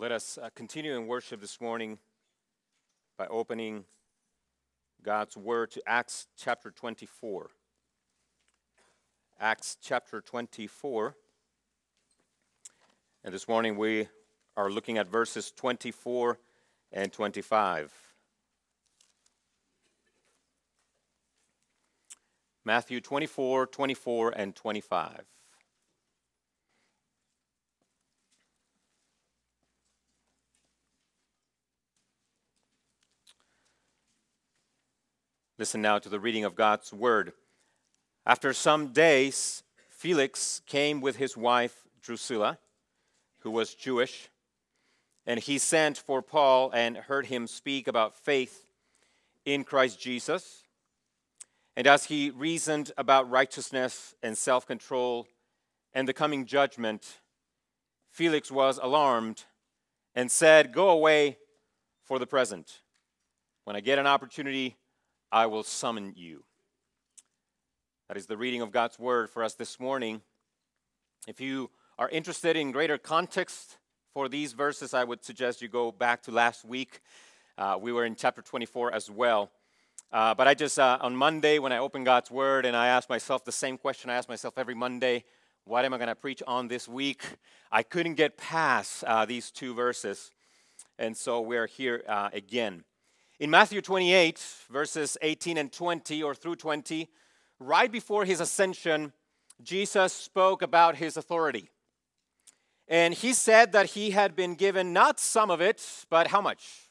Let 0.00 0.12
us 0.12 0.38
uh, 0.42 0.48
continue 0.54 0.96
in 0.96 1.06
worship 1.06 1.42
this 1.42 1.60
morning 1.60 1.98
by 3.18 3.26
opening 3.26 3.84
God's 5.02 5.36
Word 5.36 5.72
to 5.72 5.82
Acts 5.86 6.26
chapter 6.38 6.70
24. 6.70 7.50
Acts 9.38 9.76
chapter 9.78 10.22
24. 10.22 11.16
And 13.24 13.34
this 13.34 13.46
morning 13.46 13.76
we 13.76 14.08
are 14.56 14.70
looking 14.70 14.96
at 14.96 15.06
verses 15.06 15.52
24 15.54 16.38
and 16.92 17.12
25. 17.12 17.92
Matthew 22.64 23.02
24, 23.02 23.66
24, 23.66 24.30
and 24.34 24.56
25. 24.56 25.26
Listen 35.60 35.82
now 35.82 35.98
to 35.98 36.08
the 36.08 36.18
reading 36.18 36.46
of 36.46 36.54
God's 36.54 36.90
word. 36.90 37.34
After 38.24 38.54
some 38.54 38.94
days, 38.94 39.62
Felix 39.90 40.62
came 40.64 41.02
with 41.02 41.16
his 41.16 41.36
wife 41.36 41.82
Drusilla, 42.00 42.58
who 43.40 43.50
was 43.50 43.74
Jewish, 43.74 44.30
and 45.26 45.38
he 45.38 45.58
sent 45.58 45.98
for 45.98 46.22
Paul 46.22 46.70
and 46.72 46.96
heard 46.96 47.26
him 47.26 47.46
speak 47.46 47.88
about 47.88 48.16
faith 48.16 48.64
in 49.44 49.64
Christ 49.64 50.00
Jesus. 50.00 50.64
And 51.76 51.86
as 51.86 52.06
he 52.06 52.30
reasoned 52.30 52.92
about 52.96 53.28
righteousness 53.28 54.14
and 54.22 54.38
self 54.38 54.66
control 54.66 55.28
and 55.92 56.08
the 56.08 56.14
coming 56.14 56.46
judgment, 56.46 57.18
Felix 58.10 58.50
was 58.50 58.80
alarmed 58.82 59.44
and 60.14 60.32
said, 60.32 60.72
Go 60.72 60.88
away 60.88 61.36
for 62.02 62.18
the 62.18 62.26
present. 62.26 62.80
When 63.64 63.76
I 63.76 63.80
get 63.80 63.98
an 63.98 64.06
opportunity, 64.06 64.78
I 65.32 65.46
will 65.46 65.62
summon 65.62 66.14
you. 66.16 66.42
That 68.08 68.16
is 68.16 68.26
the 68.26 68.36
reading 68.36 68.62
of 68.62 68.72
God's 68.72 68.98
word 68.98 69.30
for 69.30 69.44
us 69.44 69.54
this 69.54 69.78
morning. 69.78 70.22
If 71.28 71.40
you 71.40 71.70
are 71.98 72.08
interested 72.08 72.56
in 72.56 72.72
greater 72.72 72.98
context 72.98 73.78
for 74.12 74.28
these 74.28 74.52
verses, 74.54 74.92
I 74.92 75.04
would 75.04 75.24
suggest 75.24 75.62
you 75.62 75.68
go 75.68 75.92
back 75.92 76.24
to 76.24 76.32
last 76.32 76.64
week. 76.64 77.00
Uh, 77.56 77.78
we 77.80 77.92
were 77.92 78.04
in 78.04 78.16
chapter 78.16 78.42
24 78.42 78.92
as 78.92 79.08
well. 79.08 79.52
Uh, 80.10 80.34
but 80.34 80.48
I 80.48 80.54
just, 80.54 80.80
uh, 80.80 80.98
on 81.00 81.14
Monday, 81.14 81.60
when 81.60 81.70
I 81.70 81.78
opened 81.78 82.06
God's 82.06 82.32
word 82.32 82.66
and 82.66 82.76
I 82.76 82.88
asked 82.88 83.08
myself 83.08 83.44
the 83.44 83.52
same 83.52 83.78
question 83.78 84.10
I 84.10 84.14
ask 84.14 84.28
myself 84.28 84.58
every 84.58 84.74
Monday 84.74 85.24
what 85.64 85.84
am 85.84 85.94
I 85.94 85.98
going 85.98 86.08
to 86.08 86.16
preach 86.16 86.42
on 86.48 86.66
this 86.66 86.88
week? 86.88 87.22
I 87.70 87.84
couldn't 87.84 88.14
get 88.14 88.36
past 88.36 89.04
uh, 89.04 89.26
these 89.26 89.52
two 89.52 89.74
verses. 89.74 90.32
And 90.98 91.16
so 91.16 91.40
we're 91.40 91.68
here 91.68 92.02
uh, 92.08 92.30
again. 92.32 92.82
In 93.40 93.48
Matthew 93.48 93.80
28, 93.80 94.38
verses 94.68 95.16
18 95.22 95.56
and 95.56 95.72
20 95.72 96.22
or 96.22 96.34
through 96.34 96.56
20, 96.56 97.08
right 97.58 97.90
before 97.90 98.26
his 98.26 98.38
ascension, 98.38 99.14
Jesus 99.62 100.12
spoke 100.12 100.60
about 100.60 100.96
his 100.96 101.16
authority. 101.16 101.70
And 102.86 103.14
he 103.14 103.32
said 103.32 103.72
that 103.72 103.86
he 103.86 104.10
had 104.10 104.36
been 104.36 104.56
given 104.56 104.92
not 104.92 105.18
some 105.18 105.50
of 105.50 105.62
it, 105.62 105.82
but 106.10 106.26
how 106.26 106.42
much? 106.42 106.90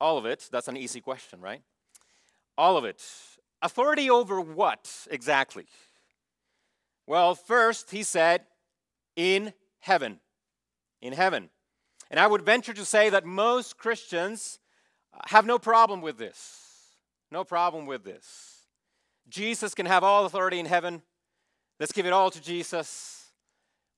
All 0.00 0.16
of 0.16 0.24
it. 0.24 0.48
That's 0.50 0.68
an 0.68 0.78
easy 0.78 1.02
question, 1.02 1.42
right? 1.42 1.60
All 2.56 2.78
of 2.78 2.86
it. 2.86 3.04
Authority 3.60 4.08
over 4.08 4.40
what 4.40 4.90
exactly? 5.10 5.66
Well, 7.06 7.34
first, 7.34 7.90
he 7.90 8.02
said, 8.02 8.46
in 9.14 9.52
heaven. 9.80 10.20
In 11.02 11.12
heaven. 11.12 11.50
And 12.10 12.18
I 12.18 12.26
would 12.26 12.40
venture 12.40 12.72
to 12.72 12.84
say 12.86 13.10
that 13.10 13.26
most 13.26 13.76
Christians 13.76 14.58
have 15.26 15.46
no 15.46 15.58
problem 15.58 16.00
with 16.00 16.18
this. 16.18 16.66
No 17.30 17.44
problem 17.44 17.86
with 17.86 18.04
this. 18.04 18.66
Jesus 19.28 19.74
can 19.74 19.86
have 19.86 20.02
all 20.02 20.26
authority 20.26 20.58
in 20.58 20.66
heaven. 20.66 21.02
Let's 21.78 21.92
give 21.92 22.06
it 22.06 22.12
all 22.12 22.30
to 22.30 22.40
Jesus. 22.40 23.26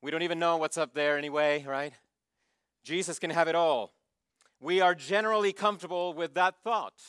We 0.03 0.11
don't 0.11 0.23
even 0.23 0.39
know 0.39 0.57
what's 0.57 0.77
up 0.77 0.95
there 0.95 1.17
anyway, 1.17 1.65
right? 1.67 1.93
Jesus 2.85 3.19
can 3.19 3.31
have 3.31 3.49
it 3.49 3.55
all. 3.55 3.93
We 4.61 4.81
are 4.81 4.95
generally 4.95 5.53
comfortable 5.53 6.13
with 6.13 6.35
that 6.35 6.57
thought. 6.63 7.01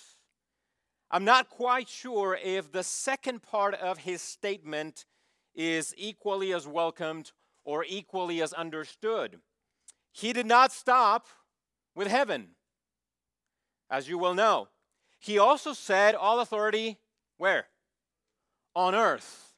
I'm 1.12 1.25
not 1.25 1.50
quite 1.50 1.90
sure 1.90 2.40
if 2.42 2.72
the 2.72 2.84
second 2.84 3.44
part 3.44 3.75
of 3.75 4.00
his 4.00 4.22
statement 4.22 5.06
is 5.53 5.94
equally 5.97 6.53
as 6.53 6.68
welcomed 6.68 7.31
or 7.66 7.86
equally 7.88 8.42
as 8.42 8.53
understood. 8.53 9.40
He 10.12 10.34
did 10.34 10.46
not 10.46 10.72
stop 10.72 11.28
with 11.96 12.08
heaven 12.08 12.50
as 13.94 14.09
you 14.09 14.18
will 14.18 14.34
know. 14.34 14.68
He 15.20 15.38
also 15.38 15.72
said, 15.72 16.16
All 16.16 16.40
authority, 16.40 16.98
where? 17.38 17.68
On 18.76 18.96
earth. 18.96 19.54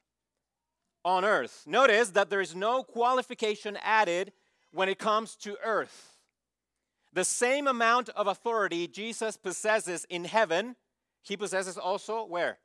On 1.06 1.24
earth. 1.24 1.64
Notice 1.66 2.10
that 2.10 2.28
there 2.28 2.42
is 2.42 2.54
no 2.54 2.82
qualification 2.82 3.78
added 3.82 4.32
when 4.72 4.90
it 4.90 4.98
comes 4.98 5.36
to 5.36 5.56
earth. 5.64 6.18
The 7.14 7.24
same 7.24 7.66
amount 7.66 8.10
of 8.10 8.26
authority 8.26 8.86
Jesus 8.86 9.38
possesses 9.38 10.04
in 10.10 10.26
heaven, 10.26 10.76
he 11.22 11.34
possesses 11.34 11.78
also 11.78 12.26
where? 12.26 12.58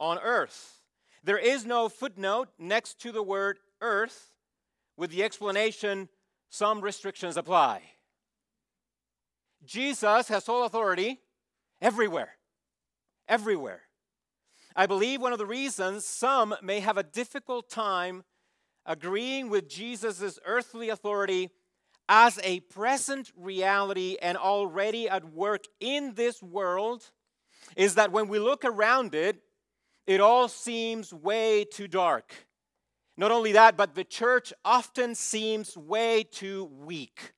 On 0.00 0.18
earth. 0.18 0.80
There 1.22 1.38
is 1.38 1.66
no 1.66 1.90
footnote 1.90 2.48
next 2.58 2.98
to 3.02 3.12
the 3.12 3.22
word 3.22 3.58
earth 3.82 4.32
with 4.96 5.10
the 5.10 5.22
explanation 5.22 6.08
some 6.48 6.80
restrictions 6.80 7.36
apply. 7.36 7.82
Jesus 9.64 10.28
has 10.28 10.48
all 10.48 10.64
authority 10.64 11.20
everywhere. 11.80 12.36
Everywhere. 13.28 13.82
I 14.74 14.86
believe 14.86 15.20
one 15.20 15.32
of 15.32 15.38
the 15.38 15.46
reasons 15.46 16.04
some 16.04 16.54
may 16.62 16.80
have 16.80 16.96
a 16.96 17.02
difficult 17.02 17.68
time 17.68 18.24
agreeing 18.86 19.50
with 19.50 19.68
Jesus' 19.68 20.38
earthly 20.44 20.88
authority 20.88 21.50
as 22.08 22.38
a 22.42 22.60
present 22.60 23.32
reality 23.36 24.16
and 24.20 24.36
already 24.36 25.08
at 25.08 25.32
work 25.32 25.64
in 25.80 26.14
this 26.14 26.42
world 26.42 27.10
is 27.76 27.94
that 27.94 28.12
when 28.12 28.28
we 28.28 28.38
look 28.38 28.64
around 28.64 29.14
it, 29.14 29.36
it 30.06 30.20
all 30.20 30.48
seems 30.48 31.12
way 31.12 31.64
too 31.64 31.86
dark. 31.86 32.34
Not 33.16 33.30
only 33.30 33.52
that, 33.52 33.76
but 33.76 33.94
the 33.94 34.04
church 34.04 34.52
often 34.64 35.14
seems 35.14 35.76
way 35.76 36.24
too 36.24 36.64
weak. 36.64 37.32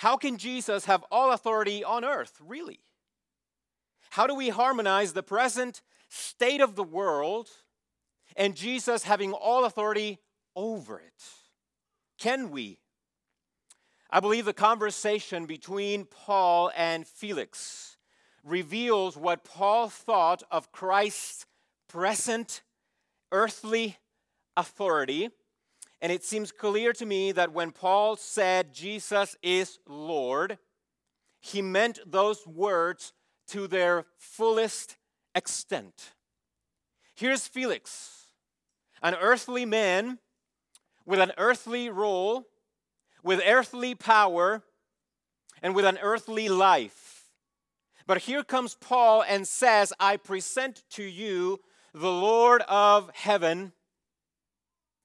How 0.00 0.16
can 0.16 0.38
Jesus 0.38 0.86
have 0.86 1.04
all 1.10 1.30
authority 1.30 1.84
on 1.84 2.06
earth, 2.06 2.40
really? 2.42 2.80
How 4.08 4.26
do 4.26 4.34
we 4.34 4.48
harmonize 4.48 5.12
the 5.12 5.22
present 5.22 5.82
state 6.08 6.62
of 6.62 6.74
the 6.74 6.82
world 6.82 7.50
and 8.34 8.56
Jesus 8.56 9.02
having 9.02 9.34
all 9.34 9.66
authority 9.66 10.18
over 10.56 10.98
it? 11.00 11.22
Can 12.18 12.50
we? 12.50 12.78
I 14.08 14.20
believe 14.20 14.46
the 14.46 14.54
conversation 14.54 15.44
between 15.44 16.06
Paul 16.06 16.72
and 16.74 17.06
Felix 17.06 17.98
reveals 18.42 19.18
what 19.18 19.44
Paul 19.44 19.90
thought 19.90 20.42
of 20.50 20.72
Christ's 20.72 21.44
present 21.90 22.62
earthly 23.32 23.98
authority 24.56 25.28
and 26.02 26.10
it 26.10 26.24
seems 26.24 26.50
clear 26.52 26.92
to 26.94 27.04
me 27.04 27.32
that 27.32 27.52
when 27.52 27.72
Paul 27.72 28.16
said 28.16 28.72
Jesus 28.72 29.36
is 29.42 29.78
Lord, 29.86 30.58
he 31.40 31.60
meant 31.60 31.98
those 32.06 32.46
words 32.46 33.12
to 33.48 33.66
their 33.66 34.06
fullest 34.16 34.96
extent. 35.34 36.12
Here's 37.14 37.46
Felix, 37.46 38.26
an 39.02 39.14
earthly 39.14 39.66
man 39.66 40.18
with 41.04 41.20
an 41.20 41.32
earthly 41.36 41.90
role, 41.90 42.46
with 43.22 43.42
earthly 43.44 43.94
power, 43.94 44.62
and 45.62 45.74
with 45.74 45.84
an 45.84 45.98
earthly 46.00 46.48
life. 46.48 47.24
But 48.06 48.18
here 48.22 48.42
comes 48.42 48.74
Paul 48.74 49.22
and 49.22 49.46
says, 49.46 49.92
I 50.00 50.16
present 50.16 50.82
to 50.90 51.02
you 51.02 51.60
the 51.92 52.10
Lord 52.10 52.62
of 52.68 53.10
heaven 53.14 53.72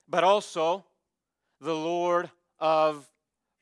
but 0.08 0.24
also 0.24 0.86
the 1.62 1.76
Lord 1.76 2.30
of 2.60 3.10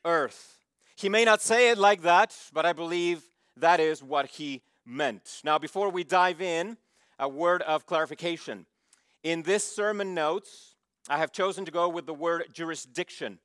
earth. 0.05 0.57
He 0.95 1.09
may 1.09 1.25
not 1.25 1.41
say 1.41 1.69
it 1.69 1.77
like 1.77 2.01
that, 2.03 2.35
but 2.53 2.65
I 2.65 2.73
believe 2.73 3.23
that 3.57 3.79
is 3.79 4.03
what 4.03 4.27
he 4.27 4.61
meant. 4.85 5.41
Now, 5.43 5.57
before 5.57 5.89
we 5.89 6.03
dive 6.03 6.41
in, 6.41 6.77
a 7.19 7.27
word 7.27 7.61
of 7.63 7.85
clarification. 7.85 8.65
In 9.23 9.43
this 9.43 9.63
sermon 9.63 10.13
notes, 10.13 10.75
I 11.09 11.17
have 11.17 11.31
chosen 11.31 11.65
to 11.65 11.71
go 11.71 11.87
with 11.87 12.05
the 12.05 12.13
word 12.13 12.45
jurisdiction, 12.53 13.39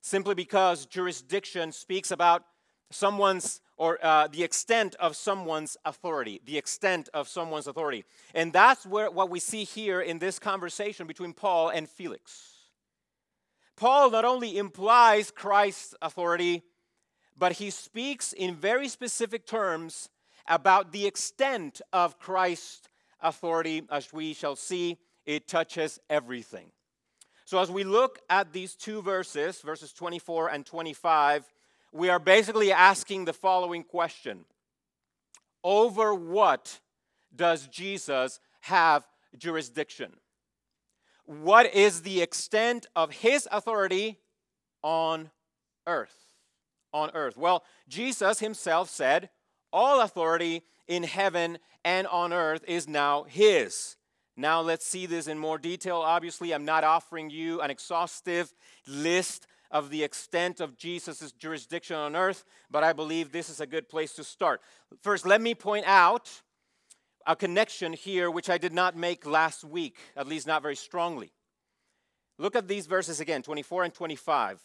simply 0.00 0.34
because 0.34 0.86
jurisdiction 0.86 1.72
speaks 1.72 2.10
about 2.10 2.44
someone's 2.90 3.60
or 3.78 3.98
uh, 4.04 4.26
the 4.26 4.42
extent 4.42 4.96
of 4.96 5.16
someone's 5.16 5.76
authority, 5.84 6.40
the 6.44 6.58
extent 6.58 7.08
of 7.14 7.28
someone's 7.28 7.66
authority. 7.66 8.04
And 8.34 8.52
that's 8.52 8.84
where, 8.84 9.10
what 9.10 9.30
we 9.30 9.40
see 9.40 9.64
here 9.64 10.00
in 10.00 10.18
this 10.18 10.38
conversation 10.38 11.06
between 11.06 11.32
Paul 11.32 11.70
and 11.70 11.88
Felix. 11.88 12.54
Paul 13.76 14.10
not 14.10 14.24
only 14.24 14.58
implies 14.58 15.30
Christ's 15.30 15.94
authority, 16.02 16.64
but 17.38 17.52
he 17.52 17.70
speaks 17.70 18.32
in 18.32 18.56
very 18.56 18.88
specific 18.88 19.46
terms 19.46 20.10
about 20.48 20.90
the 20.90 21.06
extent 21.06 21.80
of 21.92 22.18
Christ's 22.18 22.88
authority. 23.20 23.84
As 23.90 24.12
we 24.12 24.34
shall 24.34 24.56
see, 24.56 24.98
it 25.24 25.46
touches 25.46 26.00
everything. 26.10 26.72
So, 27.44 27.60
as 27.60 27.70
we 27.70 27.84
look 27.84 28.18
at 28.28 28.52
these 28.52 28.74
two 28.74 29.00
verses, 29.00 29.60
verses 29.60 29.92
24 29.92 30.48
and 30.48 30.66
25, 30.66 31.46
we 31.92 32.08
are 32.08 32.18
basically 32.18 32.72
asking 32.72 33.24
the 33.24 33.32
following 33.32 33.82
question 33.82 34.44
Over 35.62 36.14
what 36.14 36.80
does 37.34 37.66
Jesus 37.66 38.40
have 38.60 39.06
jurisdiction? 39.36 40.12
What 41.24 41.74
is 41.74 42.02
the 42.02 42.22
extent 42.22 42.86
of 42.96 43.12
his 43.12 43.46
authority 43.52 44.18
on 44.82 45.30
earth? 45.86 46.14
On 46.92 47.10
earth. 47.12 47.36
Well, 47.36 47.64
Jesus 47.88 48.40
himself 48.40 48.88
said, 48.88 49.28
All 49.72 50.00
authority 50.00 50.62
in 50.86 51.02
heaven 51.02 51.58
and 51.84 52.06
on 52.06 52.32
earth 52.32 52.64
is 52.66 52.88
now 52.88 53.24
his. 53.24 53.96
Now, 54.36 54.60
let's 54.60 54.86
see 54.86 55.06
this 55.06 55.26
in 55.26 55.38
more 55.38 55.58
detail. 55.58 55.96
Obviously, 55.96 56.54
I'm 56.54 56.64
not 56.64 56.84
offering 56.84 57.28
you 57.28 57.60
an 57.60 57.70
exhaustive 57.70 58.54
list 58.86 59.48
of 59.70 59.90
the 59.90 60.02
extent 60.02 60.60
of 60.60 60.76
Jesus' 60.76 61.32
jurisdiction 61.32 61.96
on 61.96 62.16
earth, 62.16 62.44
but 62.70 62.84
I 62.84 62.92
believe 62.92 63.32
this 63.32 63.50
is 63.50 63.60
a 63.60 63.66
good 63.66 63.88
place 63.88 64.14
to 64.14 64.24
start. 64.24 64.60
First, 65.02 65.26
let 65.26 65.40
me 65.40 65.54
point 65.54 65.84
out 65.86 66.42
a 67.26 67.36
connection 67.36 67.92
here 67.92 68.30
which 68.30 68.48
I 68.48 68.58
did 68.58 68.72
not 68.72 68.96
make 68.96 69.26
last 69.26 69.64
week, 69.64 69.96
at 70.16 70.26
least 70.26 70.46
not 70.46 70.62
very 70.62 70.76
strongly. 70.76 71.32
Look 72.38 72.56
at 72.56 72.68
these 72.68 72.86
verses 72.86 73.20
again 73.20 73.42
24 73.42 73.84
and 73.84 73.94
25. 73.94 74.60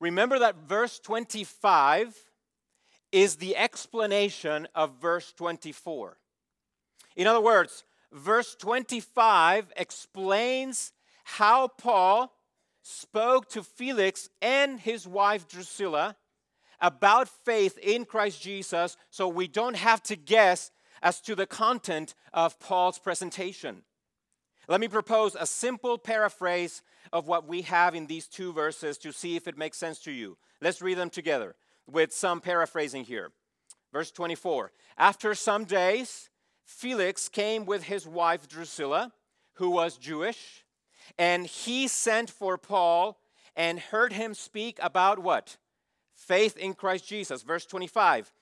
Remember 0.00 0.38
that 0.38 0.56
verse 0.56 0.98
25 0.98 2.14
is 3.12 3.36
the 3.36 3.56
explanation 3.56 4.66
of 4.74 5.00
verse 5.00 5.32
24. 5.32 6.18
In 7.16 7.26
other 7.26 7.40
words, 7.40 7.84
verse 8.12 8.54
25 8.56 9.72
explains 9.76 10.92
how 11.22 11.68
Paul 11.68 12.32
spoke 12.84 13.48
to 13.48 13.62
Felix 13.62 14.28
and 14.42 14.78
his 14.78 15.08
wife 15.08 15.48
Drusilla 15.48 16.16
about 16.80 17.28
faith 17.28 17.78
in 17.78 18.04
Christ 18.04 18.42
Jesus, 18.42 18.98
so 19.08 19.26
we 19.26 19.48
don't 19.48 19.76
have 19.76 20.02
to 20.04 20.16
guess 20.16 20.70
as 21.02 21.20
to 21.22 21.34
the 21.34 21.46
content 21.46 22.14
of 22.34 22.60
Paul's 22.60 22.98
presentation. 22.98 23.82
Let 24.68 24.80
me 24.80 24.88
propose 24.88 25.34
a 25.34 25.46
simple 25.46 25.96
paraphrase 25.96 26.82
of 27.10 27.26
what 27.26 27.48
we 27.48 27.62
have 27.62 27.94
in 27.94 28.06
these 28.06 28.26
two 28.26 28.52
verses 28.52 28.98
to 28.98 29.12
see 29.12 29.34
if 29.34 29.48
it 29.48 29.56
makes 29.56 29.78
sense 29.78 29.98
to 30.00 30.12
you. 30.12 30.36
Let's 30.60 30.82
read 30.82 30.98
them 30.98 31.10
together 31.10 31.56
with 31.90 32.12
some 32.12 32.40
paraphrasing 32.40 33.04
here. 33.04 33.32
Verse 33.92 34.10
24 34.10 34.72
After 34.98 35.34
some 35.34 35.64
days, 35.64 36.28
Felix 36.66 37.30
came 37.30 37.64
with 37.64 37.84
his 37.84 38.06
wife 38.06 38.46
Drusilla, 38.46 39.12
who 39.54 39.70
was 39.70 39.96
Jewish 39.96 40.63
and 41.18 41.46
he 41.46 41.88
sent 41.88 42.30
for 42.30 42.58
Paul 42.58 43.18
and 43.56 43.78
heard 43.78 44.12
him 44.12 44.34
speak 44.34 44.78
about 44.82 45.18
what? 45.18 45.56
Faith 46.14 46.56
in 46.56 46.74
Christ 46.74 47.06
Jesus. 47.06 47.42
Verse 47.42 47.66
25. 47.66 48.32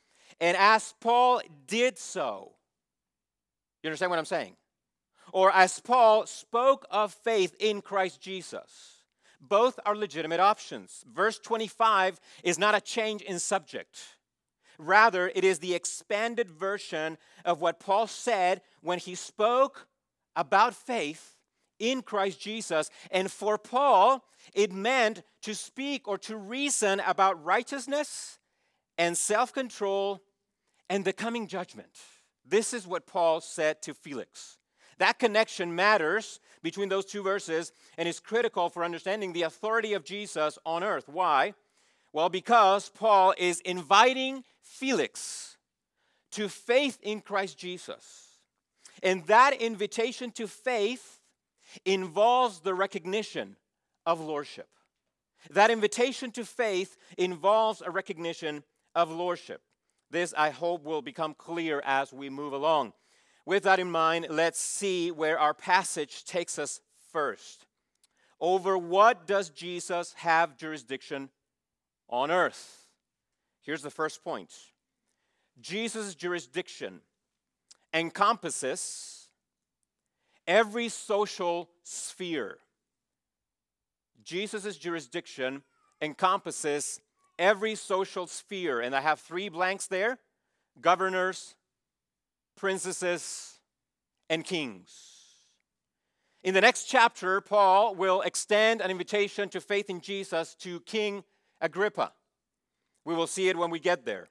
And 0.41 0.56
as 0.56 0.94
Paul 1.00 1.43
did 1.67 1.99
so, 1.99 2.53
you 3.82 3.88
understand 3.88 4.11
what 4.11 4.19
I'm 4.19 4.25
saying? 4.25 4.56
Or 5.32 5.50
as 5.53 5.81
Paul 5.81 6.26
spoke 6.26 6.87
of 6.91 7.12
faith 7.12 7.55
in 7.59 7.81
Christ 7.81 8.20
Jesus, 8.20 9.03
both 9.41 9.79
are 9.85 9.97
legitimate 9.97 10.41
options. 10.41 11.05
Verse 11.12 11.38
25 11.38 12.20
is 12.44 12.59
not 12.59 12.75
a 12.75 12.81
change 12.81 13.23
in 13.23 13.38
subject. 13.38 13.99
Rather, 14.79 15.31
it 15.35 15.44
is 15.44 15.59
the 15.59 15.75
expanded 15.75 16.50
version 16.50 17.19
of 17.44 17.61
what 17.61 17.81
Paul 17.81 18.06
said 18.06 18.62
when 18.81 18.99
he 18.99 19.14
spoke 19.14 19.87
about 20.35 20.75
faith 20.75 21.37
in 21.82 22.00
Christ 22.00 22.40
Jesus. 22.40 22.88
And 23.11 23.31
for 23.31 23.58
Paul, 23.58 24.25
it 24.55 24.73
meant 24.73 25.23
to 25.43 25.55
speak 25.55 26.06
or 26.06 26.17
to 26.19 26.37
reason 26.37 27.00
about 27.00 27.44
righteousness 27.44 28.38
and 28.96 29.19
self 29.19 29.52
control 29.52 30.23
and 30.88 31.05
the 31.05 31.12
coming 31.12 31.49
judgment. 31.49 31.90
This 32.46 32.73
is 32.73 32.87
what 32.87 33.06
Paul 33.06 33.40
said 33.40 33.82
to 33.82 33.94
Felix. 33.94 34.58
That 34.99 35.19
connection 35.19 35.75
matters 35.75 36.38
between 36.62 36.88
those 36.88 37.05
two 37.05 37.23
verses 37.23 37.73
and 37.99 38.08
is 38.08 38.20
critical 38.20 38.69
for 38.69 38.85
understanding 38.85 39.32
the 39.32 39.43
authority 39.43 39.94
of 39.94 40.05
Jesus 40.05 40.58
on 40.64 40.85
earth. 40.85 41.08
Why? 41.08 41.55
Well, 42.12 42.28
because 42.28 42.90
Paul 42.90 43.35
is 43.37 43.61
inviting 43.61 44.44
Felix 44.62 45.56
to 46.32 46.49
faith 46.49 46.99
in 47.02 47.20
Christ 47.20 47.58
Jesus. 47.58 48.38
And 49.02 49.25
that 49.26 49.55
invitation 49.55 50.31
to 50.32 50.46
faith 50.46 51.22
involves 51.85 52.61
the 52.61 52.75
recognition 52.75 53.57
of 54.07 54.21
lordship. 54.21 54.69
That 55.51 55.71
invitation 55.71 56.31
to 56.33 56.45
faith 56.45 56.97
involves 57.19 57.83
a 57.83 57.91
recognition 57.91 58.63
of 58.95 59.11
lordship. 59.11 59.63
This, 60.11 60.35
I 60.37 60.51
hope, 60.51 60.85
will 60.85 61.03
become 61.03 61.35
clear 61.35 61.83
as 61.85 62.13
we 62.13 62.31
move 62.31 62.53
along. 62.53 62.93
With 63.45 63.65
that 63.65 63.81
in 63.81 63.91
mind, 63.91 64.27
let's 64.31 64.61
see 64.61 65.11
where 65.11 65.39
our 65.39 65.55
passage 65.55 66.25
takes 66.25 66.59
us 66.59 66.81
first. 67.13 67.67
Over 68.41 68.77
what 68.77 69.27
does 69.27 69.51
Jesus 69.51 70.13
have 70.19 70.57
jurisdiction 70.57 71.31
on 72.09 72.31
earth? 72.31 72.87
Here's 73.63 73.83
the 73.83 73.91
first 73.91 74.23
point 74.23 74.51
Jesus' 75.61 76.15
jurisdiction 76.15 77.01
encompasses 77.95 79.22
every 80.47 80.89
social 80.89 81.69
sphere. 81.83 82.59
Jesus' 84.25 84.77
jurisdiction 84.77 85.62
encompasses 86.00 87.00
every 87.39 87.75
social 87.75 88.27
sphere. 88.27 88.81
And 88.81 88.94
I 88.94 89.00
have 89.00 89.21
three 89.21 89.49
blanks 89.49 89.87
there 89.87 90.19
governors, 90.81 91.55
princesses, 92.56 93.59
and 94.31 94.44
kings. 94.44 95.12
In 96.43 96.55
the 96.55 96.61
next 96.61 96.85
chapter, 96.85 97.41
Paul 97.41 97.95
will 97.95 98.23
extend 98.23 98.81
an 98.81 98.91
invitation 98.91 99.49
to 99.50 99.61
faith 99.61 99.88
in 99.91 100.00
Jesus 100.00 100.55
to 100.56 100.81
King 100.81 101.23
Agrippa. 101.61 102.12
We 103.05 103.14
will 103.14 103.26
see 103.26 103.49
it 103.49 103.57
when 103.57 103.71
we 103.71 103.78
get 103.78 104.05
there. 104.05 104.28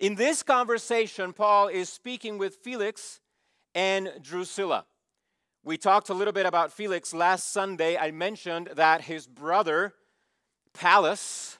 In 0.00 0.14
this 0.14 0.42
conversation, 0.42 1.32
Paul 1.32 1.68
is 1.68 1.88
speaking 1.88 2.38
with 2.38 2.56
Felix 2.56 3.20
and 3.74 4.12
Drusilla. 4.22 4.86
We 5.64 5.76
talked 5.76 6.08
a 6.08 6.14
little 6.14 6.32
bit 6.32 6.46
about 6.46 6.72
Felix 6.72 7.12
last 7.12 7.52
Sunday. 7.52 7.96
I 7.96 8.10
mentioned 8.10 8.70
that 8.76 9.02
his 9.02 9.26
brother, 9.26 9.92
Pallas, 10.72 11.58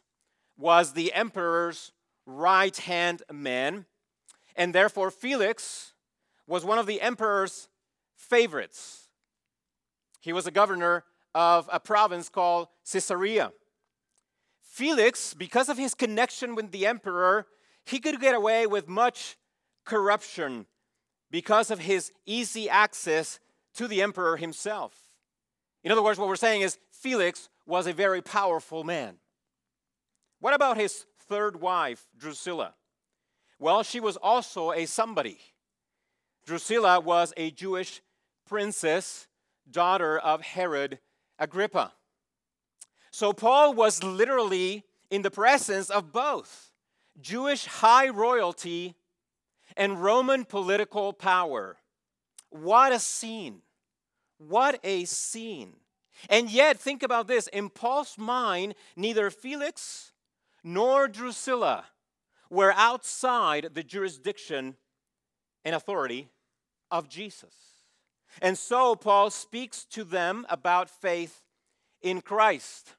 was 0.57 0.93
the 0.93 1.13
emperor's 1.13 1.93
right 2.25 2.77
hand 2.77 3.23
man, 3.31 3.87
and 4.57 4.75
therefore 4.75 5.11
Felix 5.11 5.95
was 6.47 6.65
one 6.65 6.79
of 6.79 6.87
the 6.87 7.01
emperor's 7.01 7.69
favorites. 8.17 9.09
He 10.21 10.33
was 10.33 10.47
a 10.47 10.53
governor 10.53 11.05
of 11.35 11.69
a 11.73 11.81
province 11.81 12.29
called 12.29 12.69
Caesarea. 12.91 13.53
Felix, 14.63 15.35
because 15.35 15.69
of 15.69 15.77
his 15.77 15.95
connection 15.95 16.55
with 16.55 16.71
the 16.71 16.87
emperor, 16.87 17.47
he 17.85 17.99
could 17.99 18.21
get 18.21 18.35
away 18.35 18.67
with 18.67 18.89
much 18.89 19.37
corruption 19.85 20.67
because 21.31 21.71
of 21.71 21.81
his 21.81 22.13
easy 22.27 22.69
access 22.69 23.41
to 23.75 23.87
the 23.89 24.03
emperor 24.03 24.37
himself. 24.37 24.95
In 25.85 25.93
other 25.93 26.03
words, 26.03 26.19
what 26.19 26.29
we're 26.29 26.37
saying 26.37 26.63
is 26.63 26.79
Felix 26.91 27.49
was 27.67 27.87
a 27.87 27.93
very 27.93 28.21
powerful 28.21 28.85
man. 28.85 29.17
What 30.41 30.55
about 30.55 30.77
his 30.77 31.07
third 31.29 31.61
wife, 31.61 32.07
Drusilla? 32.17 32.75
Well, 33.59 33.83
she 33.83 34.01
was 34.01 34.17
also 34.17 34.73
a 34.73 34.87
somebody. 34.87 35.39
Drusilla 36.47 37.01
was 37.01 37.33
a 37.37 37.51
Jewish 37.51 38.01
princess, 38.47 39.27
daughter 39.71 40.19
of 40.19 40.41
Herod 40.43 40.99
Agrippa. 41.39 41.93
So 43.11 43.33
Paul 43.33 43.75
was 43.75 44.03
literally 44.03 44.85
in 45.11 45.23
the 45.23 45.31
presence 45.31 45.91
of 45.91 46.13
both 46.13 46.73
Jewish 47.21 47.67
high 47.67 48.09
royalty 48.09 48.95
and 49.77 50.03
Roman 50.03 50.45
political 50.45 51.13
power. 51.13 51.77
What 52.51 52.93
a 52.93 52.99
scene! 52.99 53.63
What 54.39 54.79
a 54.85 55.05
scene. 55.05 55.75
And 56.29 56.51
yet, 56.51 56.79
think 56.79 57.03
about 57.03 57.27
this 57.27 57.47
in 57.49 57.71
Paul's 57.71 58.17
mind, 58.19 58.75
neither 58.97 59.31
Felix 59.31 60.13
nor 60.65 61.09
Drusilla 61.09 61.87
were 62.51 62.73
outside 62.73 63.71
the 63.75 63.83
jurisdiction 63.83 64.77
and 65.65 65.75
authority 65.75 66.29
of 66.91 67.09
Jesus. 67.09 67.55
And 68.41 68.57
so, 68.57 68.95
Paul 68.95 69.31
speaks 69.31 69.85
to 69.87 70.05
them 70.05 70.47
about 70.49 70.89
faith 70.89 71.43
in 72.01 72.21
Christ. 72.21 72.95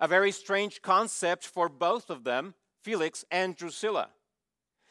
a 0.00 0.08
very 0.08 0.32
strange 0.32 0.82
concept 0.82 1.46
for 1.46 1.68
both 1.68 2.10
of 2.10 2.24
them, 2.24 2.54
Felix 2.82 3.24
and 3.30 3.54
Drusilla. 3.54 4.08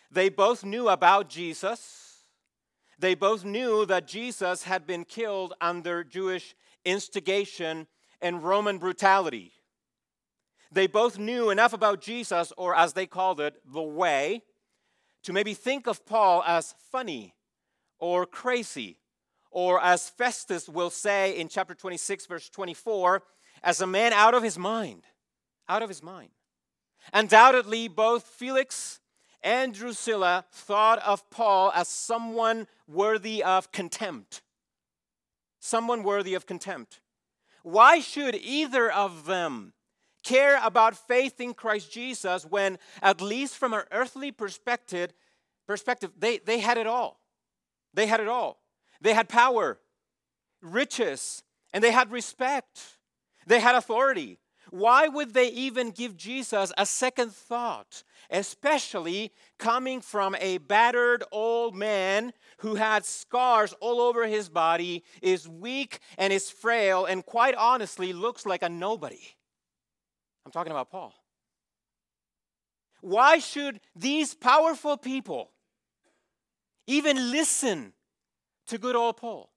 They 0.09 0.29
both 0.29 0.63
knew 0.63 0.87
about 0.87 1.27
Jesus. 1.27 2.10
They 3.01 3.15
both 3.15 3.43
knew 3.43 3.83
that 3.87 4.07
Jesus 4.07 4.61
had 4.61 4.85
been 4.85 5.05
killed 5.05 5.55
under 5.59 6.03
Jewish 6.03 6.53
instigation 6.85 7.87
and 8.21 8.43
Roman 8.43 8.77
brutality. 8.77 9.53
They 10.71 10.85
both 10.85 11.17
knew 11.17 11.49
enough 11.49 11.73
about 11.73 11.99
Jesus, 11.99 12.53
or 12.57 12.75
as 12.75 12.93
they 12.93 13.07
called 13.07 13.39
it, 13.41 13.55
the 13.65 13.81
way, 13.81 14.43
to 15.23 15.33
maybe 15.33 15.55
think 15.55 15.87
of 15.87 16.05
Paul 16.05 16.43
as 16.45 16.75
funny 16.91 17.33
or 17.97 18.27
crazy, 18.27 18.99
or 19.49 19.81
as 19.81 20.11
Festus 20.11 20.69
will 20.69 20.91
say 20.91 21.35
in 21.39 21.47
chapter 21.47 21.73
26, 21.73 22.27
verse 22.27 22.49
24, 22.49 23.23
as 23.63 23.81
a 23.81 23.87
man 23.87 24.13
out 24.13 24.35
of 24.35 24.43
his 24.43 24.59
mind. 24.59 25.05
Out 25.67 25.81
of 25.81 25.89
his 25.89 26.03
mind. 26.03 26.29
Undoubtedly, 27.13 27.87
both 27.87 28.25
Felix 28.25 29.00
and 29.43 29.73
Drusilla 29.73 30.45
thought 30.51 30.99
of 30.99 31.29
Paul 31.29 31.71
as 31.73 31.87
someone 31.87 32.67
worthy 32.87 33.43
of 33.43 33.71
contempt. 33.71 34.41
Someone 35.59 36.03
worthy 36.03 36.33
of 36.33 36.45
contempt. 36.45 37.01
Why 37.63 37.99
should 37.99 38.35
either 38.35 38.91
of 38.91 39.25
them 39.25 39.73
care 40.23 40.59
about 40.63 40.95
faith 40.95 41.39
in 41.39 41.53
Christ 41.53 41.91
Jesus 41.91 42.45
when, 42.45 42.77
at 43.01 43.21
least 43.21 43.57
from 43.57 43.73
an 43.73 43.83
earthly 43.91 44.31
perspective, 44.31 45.13
perspective 45.67 46.11
they, 46.17 46.39
they 46.39 46.59
had 46.59 46.77
it 46.77 46.87
all? 46.87 47.19
They 47.93 48.07
had 48.07 48.19
it 48.19 48.27
all. 48.27 48.59
They 49.01 49.13
had 49.13 49.29
power, 49.29 49.79
riches, 50.61 51.43
and 51.73 51.83
they 51.83 51.91
had 51.91 52.11
respect. 52.11 52.97
They 53.47 53.59
had 53.59 53.75
authority. 53.75 54.39
Why 54.71 55.09
would 55.09 55.33
they 55.33 55.49
even 55.49 55.91
give 55.91 56.15
Jesus 56.15 56.71
a 56.77 56.85
second 56.85 57.33
thought, 57.33 58.03
especially 58.29 59.33
coming 59.59 59.99
from 59.99 60.33
a 60.39 60.59
battered 60.59 61.25
old 61.29 61.75
man 61.75 62.31
who 62.59 62.75
had 62.75 63.03
scars 63.03 63.73
all 63.81 63.99
over 63.99 64.25
his 64.25 64.47
body, 64.47 65.03
is 65.21 65.45
weak 65.45 65.99
and 66.17 66.31
is 66.31 66.49
frail, 66.49 67.05
and 67.05 67.25
quite 67.25 67.53
honestly 67.55 68.13
looks 68.13 68.45
like 68.45 68.63
a 68.63 68.69
nobody? 68.69 69.19
I'm 70.45 70.53
talking 70.53 70.71
about 70.71 70.89
Paul. 70.89 71.13
Why 73.01 73.39
should 73.39 73.81
these 73.93 74.33
powerful 74.33 74.95
people 74.95 75.51
even 76.87 77.31
listen 77.31 77.91
to 78.67 78.77
good 78.77 78.95
old 78.95 79.17
Paul? 79.17 79.51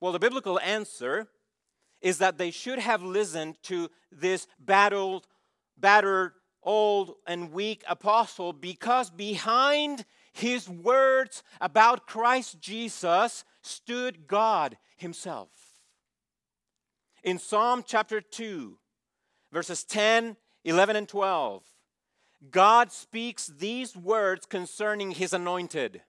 Well, 0.00 0.12
the 0.12 0.20
biblical 0.20 0.60
answer 0.60 1.26
is 2.04 2.18
that 2.18 2.38
they 2.38 2.52
should 2.52 2.78
have 2.78 3.02
listened 3.02 3.56
to 3.64 3.90
this 4.12 4.46
battled, 4.60 5.26
battered, 5.76 6.34
old, 6.62 7.14
and 7.26 7.50
weak 7.50 7.82
apostle 7.88 8.52
because 8.52 9.10
behind 9.10 10.04
his 10.34 10.68
words 10.68 11.44
about 11.60 12.08
Christ 12.08 12.60
Jesus 12.60 13.44
stood 13.62 14.26
God 14.26 14.76
Himself. 14.96 15.48
In 17.22 17.38
Psalm 17.38 17.84
chapter 17.86 18.20
2, 18.20 18.76
verses 19.52 19.84
10, 19.84 20.36
11, 20.64 20.96
and 20.96 21.08
12, 21.08 21.62
God 22.50 22.90
speaks 22.90 23.46
these 23.46 23.96
words 23.96 24.44
concerning 24.44 25.12
His 25.12 25.32
anointed. 25.32 26.02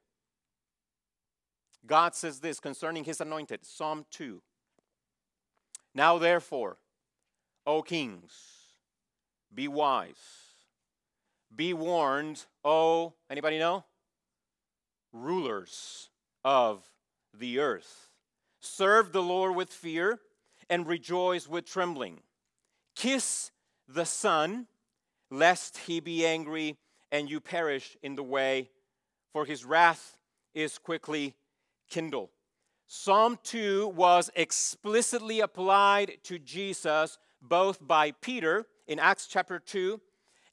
God 1.85 2.15
says 2.15 2.39
this 2.39 2.59
concerning 2.59 3.03
His 3.03 3.21
anointed, 3.21 3.63
Psalm 3.63 4.05
2. 4.09 4.41
Now, 5.95 6.17
therefore, 6.17 6.77
O 7.65 7.81
kings, 7.81 8.33
be 9.53 9.69
wise. 9.69 10.13
Be 11.55 11.73
warned, 11.73 12.45
O, 12.65 13.13
anybody 13.29 13.57
know? 13.57 13.85
Rulers 15.13 16.09
of 16.43 16.83
the 17.33 17.59
earth. 17.59 18.09
Serve 18.59 19.13
the 19.13 19.23
Lord 19.23 19.55
with 19.55 19.69
fear 19.69 20.19
and 20.69 20.85
rejoice 20.85 21.47
with 21.47 21.65
trembling. 21.65 22.19
Kiss 22.93 23.51
the 23.87 24.05
Son, 24.05 24.67
lest 25.31 25.77
he 25.77 26.01
be 26.01 26.25
angry 26.25 26.77
and 27.09 27.29
you 27.29 27.39
perish 27.39 27.95
in 28.03 28.15
the 28.15 28.23
way, 28.23 28.69
for 29.31 29.45
his 29.45 29.63
wrath 29.63 30.17
is 30.53 30.77
quickly 30.77 31.35
kindled. 31.89 32.34
Psalm 32.87 33.39
2 33.43 33.87
was 33.95 34.29
explicitly 34.35 35.39
applied 35.39 36.17
to 36.23 36.37
Jesus 36.37 37.17
both 37.41 37.85
by 37.85 38.11
Peter 38.11 38.67
in 38.87 38.99
Acts 38.99 39.27
chapter 39.27 39.59
2 39.59 39.99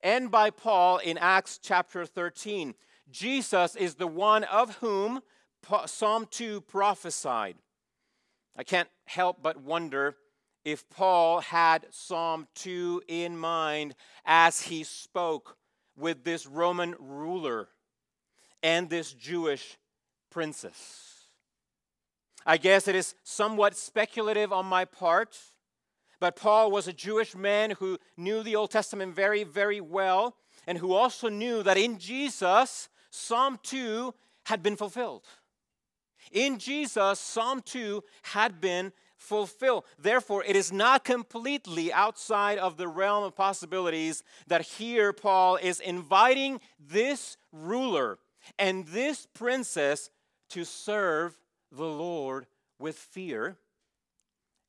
and 0.02 0.30
by 0.30 0.50
Paul 0.50 0.98
in 0.98 1.18
Acts 1.18 1.58
chapter 1.62 2.06
13. 2.06 2.74
Jesus 3.10 3.76
is 3.76 3.96
the 3.96 4.06
one 4.06 4.44
of 4.44 4.76
whom 4.76 5.20
Psalm 5.86 6.26
2 6.30 6.62
prophesied. 6.62 7.56
I 8.56 8.64
can't 8.64 8.88
help 9.04 9.42
but 9.42 9.58
wonder 9.58 10.16
if 10.64 10.88
Paul 10.88 11.40
had 11.40 11.86
Psalm 11.90 12.48
2 12.54 13.02
in 13.08 13.36
mind 13.36 13.94
as 14.24 14.62
he 14.62 14.84
spoke 14.84 15.56
with 15.96 16.24
this 16.24 16.46
Roman 16.46 16.94
ruler 16.98 17.68
and 18.62 18.88
this 18.88 19.12
Jewish 19.12 19.76
princess. 20.30 21.21
I 22.46 22.56
guess 22.56 22.88
it 22.88 22.94
is 22.94 23.14
somewhat 23.22 23.76
speculative 23.76 24.52
on 24.52 24.66
my 24.66 24.84
part, 24.84 25.38
but 26.20 26.36
Paul 26.36 26.70
was 26.70 26.88
a 26.88 26.92
Jewish 26.92 27.34
man 27.34 27.72
who 27.72 27.98
knew 28.16 28.42
the 28.42 28.56
Old 28.56 28.70
Testament 28.70 29.14
very, 29.14 29.44
very 29.44 29.80
well, 29.80 30.36
and 30.66 30.78
who 30.78 30.92
also 30.92 31.28
knew 31.28 31.62
that 31.62 31.76
in 31.76 31.98
Jesus, 31.98 32.88
Psalm 33.10 33.58
2 33.62 34.14
had 34.44 34.62
been 34.62 34.76
fulfilled. 34.76 35.26
In 36.30 36.58
Jesus, 36.58 37.18
Psalm 37.18 37.60
2 37.64 38.02
had 38.22 38.60
been 38.60 38.92
fulfilled. 39.16 39.84
Therefore, 39.98 40.44
it 40.44 40.56
is 40.56 40.72
not 40.72 41.04
completely 41.04 41.92
outside 41.92 42.58
of 42.58 42.76
the 42.76 42.88
realm 42.88 43.24
of 43.24 43.36
possibilities 43.36 44.22
that 44.48 44.62
here 44.62 45.12
Paul 45.12 45.56
is 45.56 45.80
inviting 45.80 46.60
this 46.78 47.36
ruler 47.52 48.18
and 48.58 48.86
this 48.86 49.26
princess 49.32 50.10
to 50.50 50.64
serve 50.64 51.38
the 51.72 51.88
Lord 51.88 52.46
with 52.78 52.96
fear 52.96 53.56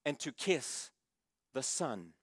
and 0.05 0.17
to 0.19 0.31
kiss 0.31 0.89
the 1.53 1.63
Son. 1.63 2.13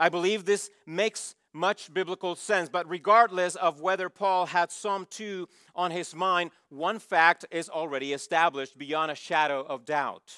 I 0.00 0.08
believe 0.08 0.44
this 0.44 0.70
makes 0.86 1.34
much 1.52 1.92
biblical 1.92 2.36
sense, 2.36 2.68
but 2.68 2.88
regardless 2.88 3.56
of 3.56 3.80
whether 3.80 4.08
Paul 4.08 4.46
had 4.46 4.70
Psalm 4.70 5.06
2 5.10 5.48
on 5.74 5.90
his 5.90 6.14
mind, 6.14 6.50
one 6.68 6.98
fact 6.98 7.44
is 7.50 7.68
already 7.68 8.12
established 8.12 8.78
beyond 8.78 9.10
a 9.10 9.16
shadow 9.16 9.64
of 9.66 9.84
doubt. 9.84 10.34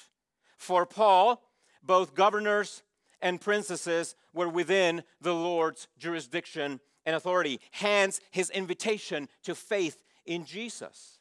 For 0.57 0.85
Paul, 0.85 1.41
both 1.83 2.15
governors 2.15 2.83
and 3.21 3.41
princesses 3.41 4.15
were 4.33 4.49
within 4.49 5.03
the 5.19 5.33
Lord's 5.33 5.87
jurisdiction 5.97 6.79
and 7.05 7.15
authority, 7.15 7.59
hence 7.71 8.19
his 8.31 8.49
invitation 8.49 9.27
to 9.43 9.55
faith 9.55 10.03
in 10.25 10.45
Jesus. 10.45 11.19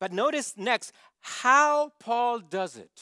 But 0.00 0.12
notice 0.12 0.54
next 0.56 0.92
how 1.22 1.92
Paul 1.98 2.40
does 2.40 2.76
it. 2.76 3.00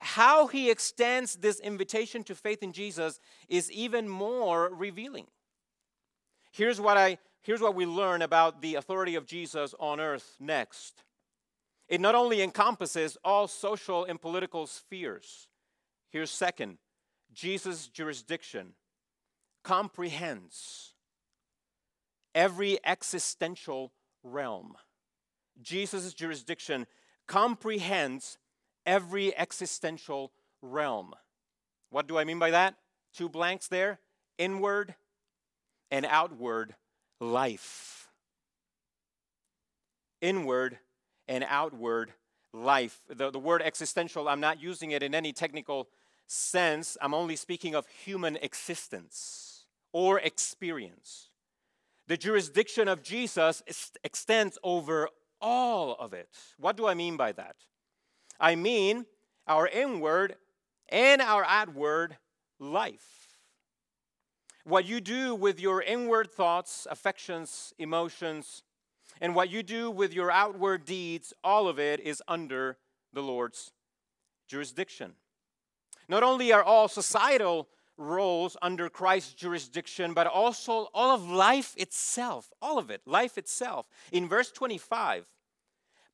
How 0.00 0.46
he 0.46 0.70
extends 0.70 1.36
this 1.36 1.58
invitation 1.60 2.22
to 2.24 2.34
faith 2.34 2.62
in 2.62 2.72
Jesus 2.72 3.18
is 3.48 3.70
even 3.70 4.08
more 4.08 4.68
revealing. 4.74 5.26
Here's 6.52 6.80
what, 6.80 6.96
I, 6.96 7.18
here's 7.42 7.60
what 7.60 7.74
we 7.74 7.86
learn 7.86 8.22
about 8.22 8.60
the 8.60 8.74
authority 8.74 9.14
of 9.14 9.26
Jesus 9.26 9.74
on 9.80 10.00
earth 10.00 10.36
next. 10.38 11.02
It 11.88 12.00
not 12.00 12.14
only 12.14 12.42
encompasses 12.42 13.16
all 13.24 13.48
social 13.48 14.04
and 14.04 14.20
political 14.20 14.66
spheres, 14.66 15.48
here's 16.10 16.30
second 16.30 16.78
Jesus' 17.32 17.88
jurisdiction 17.88 18.74
comprehends 19.64 20.92
every 22.34 22.78
existential 22.84 23.92
realm. 24.22 24.74
Jesus' 25.60 26.14
jurisdiction 26.14 26.86
comprehends 27.26 28.38
every 28.86 29.36
existential 29.36 30.32
realm. 30.60 31.14
What 31.90 32.06
do 32.06 32.18
I 32.18 32.24
mean 32.24 32.38
by 32.38 32.50
that? 32.50 32.74
Two 33.14 33.28
blanks 33.28 33.68
there 33.68 33.98
inward 34.38 34.94
and 35.90 36.06
outward 36.06 36.74
life. 37.20 38.08
Inward 40.20 40.78
and 41.28 41.44
outward 41.48 42.12
life. 42.52 43.00
The, 43.08 43.30
the 43.30 43.38
word 43.38 43.62
existential, 43.62 44.28
I'm 44.28 44.40
not 44.40 44.60
using 44.60 44.90
it 44.90 45.02
in 45.02 45.14
any 45.14 45.32
technical 45.32 45.88
sense. 46.26 46.96
I'm 47.00 47.14
only 47.14 47.36
speaking 47.36 47.74
of 47.74 47.86
human 47.86 48.36
existence 48.36 49.66
or 49.92 50.18
experience. 50.20 51.28
The 52.08 52.16
jurisdiction 52.16 52.88
of 52.88 53.02
Jesus 53.02 53.62
extends 54.02 54.58
over 54.62 55.08
all 55.42 55.94
of 55.98 56.14
it. 56.14 56.30
What 56.56 56.76
do 56.76 56.86
I 56.86 56.94
mean 56.94 57.18
by 57.18 57.32
that? 57.32 57.56
I 58.40 58.54
mean 58.54 59.04
our 59.46 59.66
inward 59.66 60.36
and 60.88 61.20
our 61.20 61.44
outward 61.44 62.16
life. 62.58 63.36
What 64.64 64.84
you 64.84 65.00
do 65.00 65.34
with 65.34 65.60
your 65.60 65.82
inward 65.82 66.30
thoughts, 66.30 66.86
affections, 66.88 67.74
emotions, 67.78 68.62
and 69.20 69.34
what 69.34 69.50
you 69.50 69.62
do 69.62 69.90
with 69.90 70.14
your 70.14 70.30
outward 70.30 70.84
deeds, 70.84 71.32
all 71.42 71.68
of 71.68 71.78
it 71.78 71.98
is 72.00 72.22
under 72.28 72.78
the 73.12 73.22
Lord's 73.22 73.72
jurisdiction. 74.48 75.14
Not 76.08 76.22
only 76.22 76.52
are 76.52 76.62
all 76.62 76.88
societal 76.88 77.68
roles 77.96 78.56
under 78.62 78.88
Christ's 78.88 79.34
jurisdiction, 79.34 80.14
but 80.14 80.26
also 80.26 80.88
all 80.94 81.14
of 81.14 81.28
life 81.28 81.74
itself, 81.76 82.50
all 82.60 82.78
of 82.78 82.90
it, 82.90 83.02
life 83.06 83.38
itself. 83.38 83.86
In 84.10 84.28
verse 84.28 84.50
25, 84.50 85.26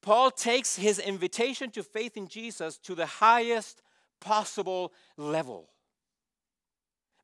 Paul 0.01 0.31
takes 0.31 0.77
his 0.77 0.99
invitation 0.99 1.71
to 1.73 1.83
faith 1.83 2.17
in 2.17 2.29
Jesus 2.29 2.79
to 2.79 2.95
the 2.95 3.07
highest 3.07 3.83
possible 4.21 4.93
level 5.17 5.71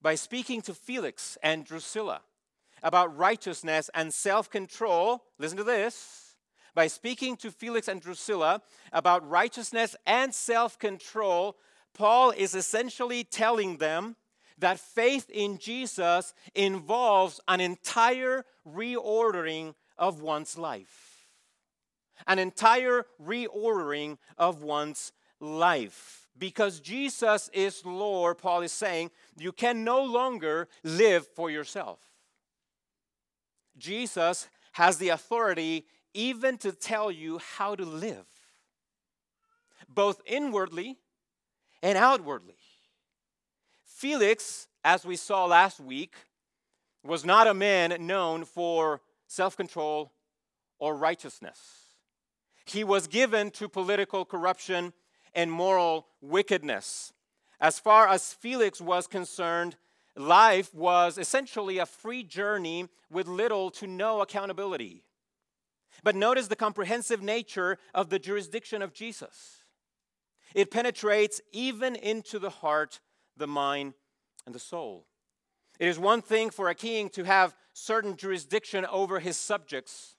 by 0.04 0.14
speaking 0.14 0.61
to 0.62 0.75
Felix 0.75 1.38
and 1.42 1.64
Drusilla 1.64 2.20
about 2.82 3.16
righteousness 3.16 3.90
and 3.94 4.12
self 4.12 4.50
control. 4.50 5.25
Listen 5.38 5.56
to 5.56 5.64
this. 5.64 6.37
By 6.75 6.88
speaking 6.88 7.37
to 7.37 7.50
Felix 7.50 7.88
and 7.88 8.00
Drusilla 8.00 8.61
about 8.92 9.28
righteousness 9.28 9.96
and 10.06 10.34
self 10.34 10.78
control, 10.78 11.56
Paul 11.94 12.32
is 12.32 12.54
essentially 12.54 13.25
telling 13.25 13.78
them 13.78 14.16
that 14.58 14.78
faith 14.78 15.28
in 15.30 15.58
Jesus 15.58 16.34
involves 16.54 17.40
an 17.49 17.61
entire 17.61 18.44
reordering 18.66 19.75
of 19.99 20.20
one's 20.20 20.56
life. 20.56 21.26
An 22.26 22.38
entire 22.38 23.06
reordering 23.23 24.18
of 24.38 24.62
one's 24.62 25.12
life. 25.40 26.28
Because 26.37 26.80
Jesus 26.80 27.50
is 27.52 27.84
Lord, 27.84 28.38
Paul 28.38 28.62
is 28.62 28.73
saying, 28.73 29.11
you 29.37 29.52
can 29.52 29.84
no 29.84 30.02
longer 30.02 30.68
live 30.82 31.26
for 31.28 31.50
yourself. 31.50 32.00
Jesus 33.76 34.49
has 34.73 34.99
the 34.99 35.11
authority 35.11 35.87
even 36.12 36.58
to 36.58 36.73
tell 36.73 37.11
you 37.11 37.38
how 37.56 37.75
to 37.75 37.84
live, 37.84 38.26
both 39.88 40.20
inwardly 40.26 40.99
and 41.82 41.99
outwardly. 41.99 42.56
Felix, 43.94 44.66
as 44.82 45.06
we 45.06 45.14
saw 45.14 45.46
last 45.46 45.78
week, 45.78 46.16
was 47.04 47.24
not 47.24 47.46
a 47.46 47.54
man 47.54 47.96
known 48.00 48.44
for 48.44 49.00
self 49.28 49.56
control 49.56 50.12
or 50.80 50.96
righteousness. 50.96 51.60
He 52.64 52.82
was 52.82 53.06
given 53.06 53.52
to 53.52 53.68
political 53.68 54.24
corruption 54.24 54.92
and 55.32 55.50
moral 55.50 56.08
wickedness. 56.20 57.12
As 57.60 57.78
far 57.78 58.08
as 58.08 58.32
Felix 58.32 58.80
was 58.80 59.06
concerned, 59.06 59.76
life 60.16 60.74
was 60.74 61.16
essentially 61.16 61.78
a 61.78 61.86
free 61.86 62.24
journey 62.24 62.88
with 63.10 63.28
little 63.28 63.70
to 63.70 63.86
no 63.86 64.22
accountability. 64.22 65.04
But 66.02 66.16
notice 66.16 66.48
the 66.48 66.56
comprehensive 66.56 67.22
nature 67.22 67.78
of 67.94 68.10
the 68.10 68.18
jurisdiction 68.18 68.82
of 68.82 68.92
Jesus. 68.92 69.58
It 70.52 70.72
penetrates 70.72 71.40
even 71.52 71.94
into 71.94 72.40
the 72.40 72.50
heart 72.50 72.98
the 73.36 73.46
mind, 73.46 73.94
and 74.46 74.54
the 74.54 74.60
soul. 74.60 75.06
It 75.78 75.88
is 75.88 75.98
one 75.98 76.22
thing 76.22 76.50
for 76.50 76.68
a 76.68 76.74
king 76.74 77.08
to 77.10 77.24
have 77.24 77.54
certain 77.72 78.16
jurisdiction 78.16 78.86
over 78.86 79.20
his 79.20 79.36
subjects, 79.36 80.14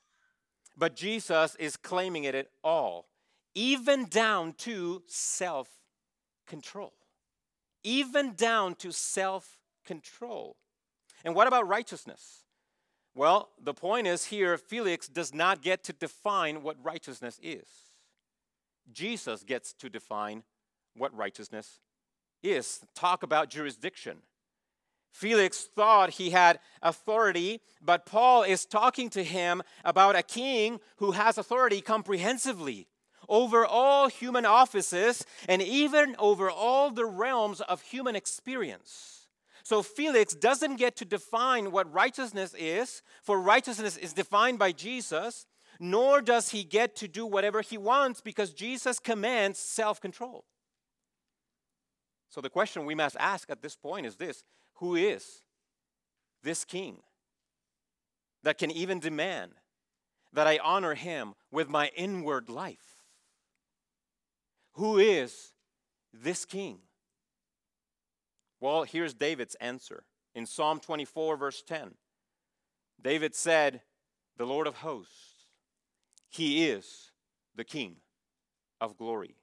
but 0.77 0.95
Jesus 0.95 1.55
is 1.55 1.77
claiming 1.77 2.25
it 2.25 2.35
at 2.35 2.47
all, 2.63 3.07
even 3.53 4.05
down 4.05 4.53
to 4.59 5.03
self 5.07 5.69
control. 6.45 6.93
Even 7.83 8.33
down 8.33 8.75
to 8.75 8.91
self 8.91 9.59
control. 9.85 10.57
And 11.23 11.35
what 11.35 11.47
about 11.47 11.67
righteousness? 11.67 12.45
Well, 13.13 13.49
the 13.61 13.73
point 13.73 14.07
is 14.07 14.25
here 14.25 14.57
Felix 14.57 15.07
does 15.07 15.33
not 15.33 15.61
get 15.61 15.83
to 15.85 15.93
define 15.93 16.61
what 16.61 16.75
righteousness 16.83 17.39
is. 17.41 17.67
Jesus 18.91 19.43
gets 19.43 19.73
to 19.73 19.89
define 19.89 20.43
what 20.95 21.15
righteousness 21.15 21.79
is 22.51 22.79
talk 22.95 23.23
about 23.23 23.49
jurisdiction. 23.49 24.17
Felix 25.11 25.69
thought 25.73 26.11
he 26.11 26.31
had 26.31 26.59
authority, 26.81 27.61
but 27.81 28.05
Paul 28.05 28.43
is 28.43 28.65
talking 28.65 29.09
to 29.11 29.23
him 29.23 29.63
about 29.85 30.17
a 30.17 30.23
king 30.23 30.79
who 30.97 31.11
has 31.11 31.37
authority 31.37 31.79
comprehensively 31.79 32.87
over 33.29 33.65
all 33.65 34.09
human 34.09 34.45
offices 34.45 35.25
and 35.47 35.61
even 35.61 36.15
over 36.19 36.51
all 36.51 36.91
the 36.91 37.05
realms 37.05 37.61
of 37.61 37.81
human 37.81 38.15
experience. 38.15 39.27
So 39.63 39.81
Felix 39.81 40.35
doesn't 40.35 40.75
get 40.75 40.95
to 40.97 41.05
define 41.05 41.71
what 41.71 41.91
righteousness 41.91 42.53
is, 42.57 43.01
for 43.23 43.41
righteousness 43.41 43.97
is 43.97 44.13
defined 44.13 44.59
by 44.59 44.73
Jesus, 44.73 45.47
nor 45.79 46.21
does 46.21 46.49
he 46.49 46.63
get 46.63 46.95
to 46.97 47.07
do 47.07 47.25
whatever 47.25 47.61
he 47.61 47.77
wants 47.77 48.21
because 48.21 48.53
Jesus 48.53 48.99
commands 48.99 49.59
self 49.59 49.99
control. 49.99 50.45
So 52.29 52.41
the 52.41 52.49
question 52.49 52.85
we 52.85 52.95
must 52.95 53.15
ask 53.19 53.49
at 53.49 53.61
this 53.61 53.75
point 53.75 54.05
is 54.05 54.15
this 54.15 54.43
Who 54.75 54.95
is 54.95 55.41
this 56.43 56.65
king 56.65 57.01
that 58.43 58.57
can 58.57 58.71
even 58.71 58.99
demand 58.99 59.53
that 60.33 60.47
I 60.47 60.59
honor 60.63 60.95
him 60.95 61.33
with 61.51 61.69
my 61.69 61.91
inward 61.95 62.49
life? 62.49 63.03
Who 64.73 64.97
is 64.97 65.53
this 66.13 66.45
king? 66.45 66.79
Well, 68.59 68.83
here's 68.83 69.13
David's 69.13 69.55
answer. 69.55 70.05
In 70.33 70.45
Psalm 70.45 70.79
24, 70.79 71.37
verse 71.37 71.63
10, 71.65 71.95
David 73.01 73.33
said, 73.33 73.81
The 74.37 74.45
Lord 74.45 74.67
of 74.67 74.75
hosts, 74.75 75.45
he 76.29 76.67
is 76.67 77.11
the 77.55 77.63
king 77.63 77.97
of 78.81 78.97
glory. 78.97 79.37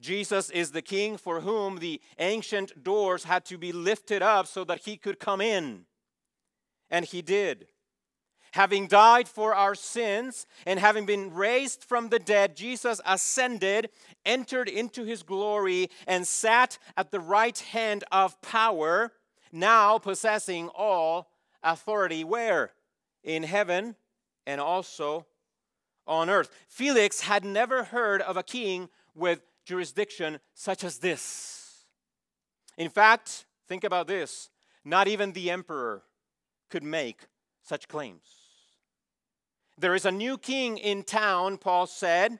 Jesus 0.00 0.50
is 0.50 0.72
the 0.72 0.82
king 0.82 1.16
for 1.16 1.40
whom 1.40 1.78
the 1.78 2.00
ancient 2.18 2.82
doors 2.82 3.24
had 3.24 3.44
to 3.46 3.56
be 3.56 3.72
lifted 3.72 4.22
up 4.22 4.46
so 4.46 4.64
that 4.64 4.80
he 4.84 4.96
could 4.96 5.18
come 5.18 5.40
in. 5.40 5.86
And 6.90 7.04
he 7.04 7.22
did. 7.22 7.66
Having 8.52 8.86
died 8.86 9.28
for 9.28 9.54
our 9.54 9.74
sins 9.74 10.46
and 10.64 10.78
having 10.78 11.04
been 11.04 11.34
raised 11.34 11.84
from 11.84 12.08
the 12.08 12.18
dead, 12.18 12.56
Jesus 12.56 13.00
ascended, 13.04 13.90
entered 14.24 14.68
into 14.68 15.04
his 15.04 15.22
glory, 15.22 15.90
and 16.06 16.26
sat 16.26 16.78
at 16.96 17.10
the 17.10 17.20
right 17.20 17.58
hand 17.58 18.04
of 18.10 18.40
power, 18.40 19.12
now 19.52 19.98
possessing 19.98 20.68
all 20.68 21.28
authority. 21.62 22.24
Where? 22.24 22.72
In 23.24 23.42
heaven 23.42 23.96
and 24.46 24.60
also 24.60 25.26
on 26.06 26.30
earth. 26.30 26.50
Felix 26.68 27.22
had 27.22 27.44
never 27.44 27.84
heard 27.84 28.22
of 28.22 28.36
a 28.36 28.42
king 28.42 28.88
with 29.14 29.40
jurisdiction 29.66 30.40
such 30.54 30.82
as 30.84 30.98
this. 30.98 31.84
In 32.78 32.88
fact, 32.88 33.44
think 33.68 33.84
about 33.84 34.06
this 34.06 34.48
not 34.84 35.08
even 35.08 35.32
the 35.32 35.50
emperor 35.50 36.04
could 36.70 36.84
make 36.84 37.26
such 37.62 37.88
claims. 37.88 38.22
There 39.76 39.94
is 39.94 40.06
a 40.06 40.12
new 40.12 40.38
king 40.38 40.78
in 40.78 41.02
town, 41.02 41.58
Paul 41.58 41.86
said. 41.86 42.38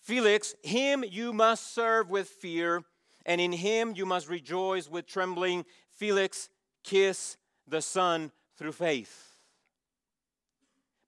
Felix, 0.00 0.54
him 0.62 1.04
you 1.08 1.32
must 1.32 1.72
serve 1.72 2.10
with 2.10 2.28
fear, 2.28 2.82
and 3.24 3.40
in 3.40 3.52
him 3.52 3.94
you 3.96 4.04
must 4.04 4.28
rejoice 4.28 4.90
with 4.90 5.06
trembling. 5.06 5.64
Felix, 5.92 6.50
kiss 6.82 7.38
the 7.66 7.80
Son 7.80 8.32
through 8.58 8.72
faith. 8.72 9.38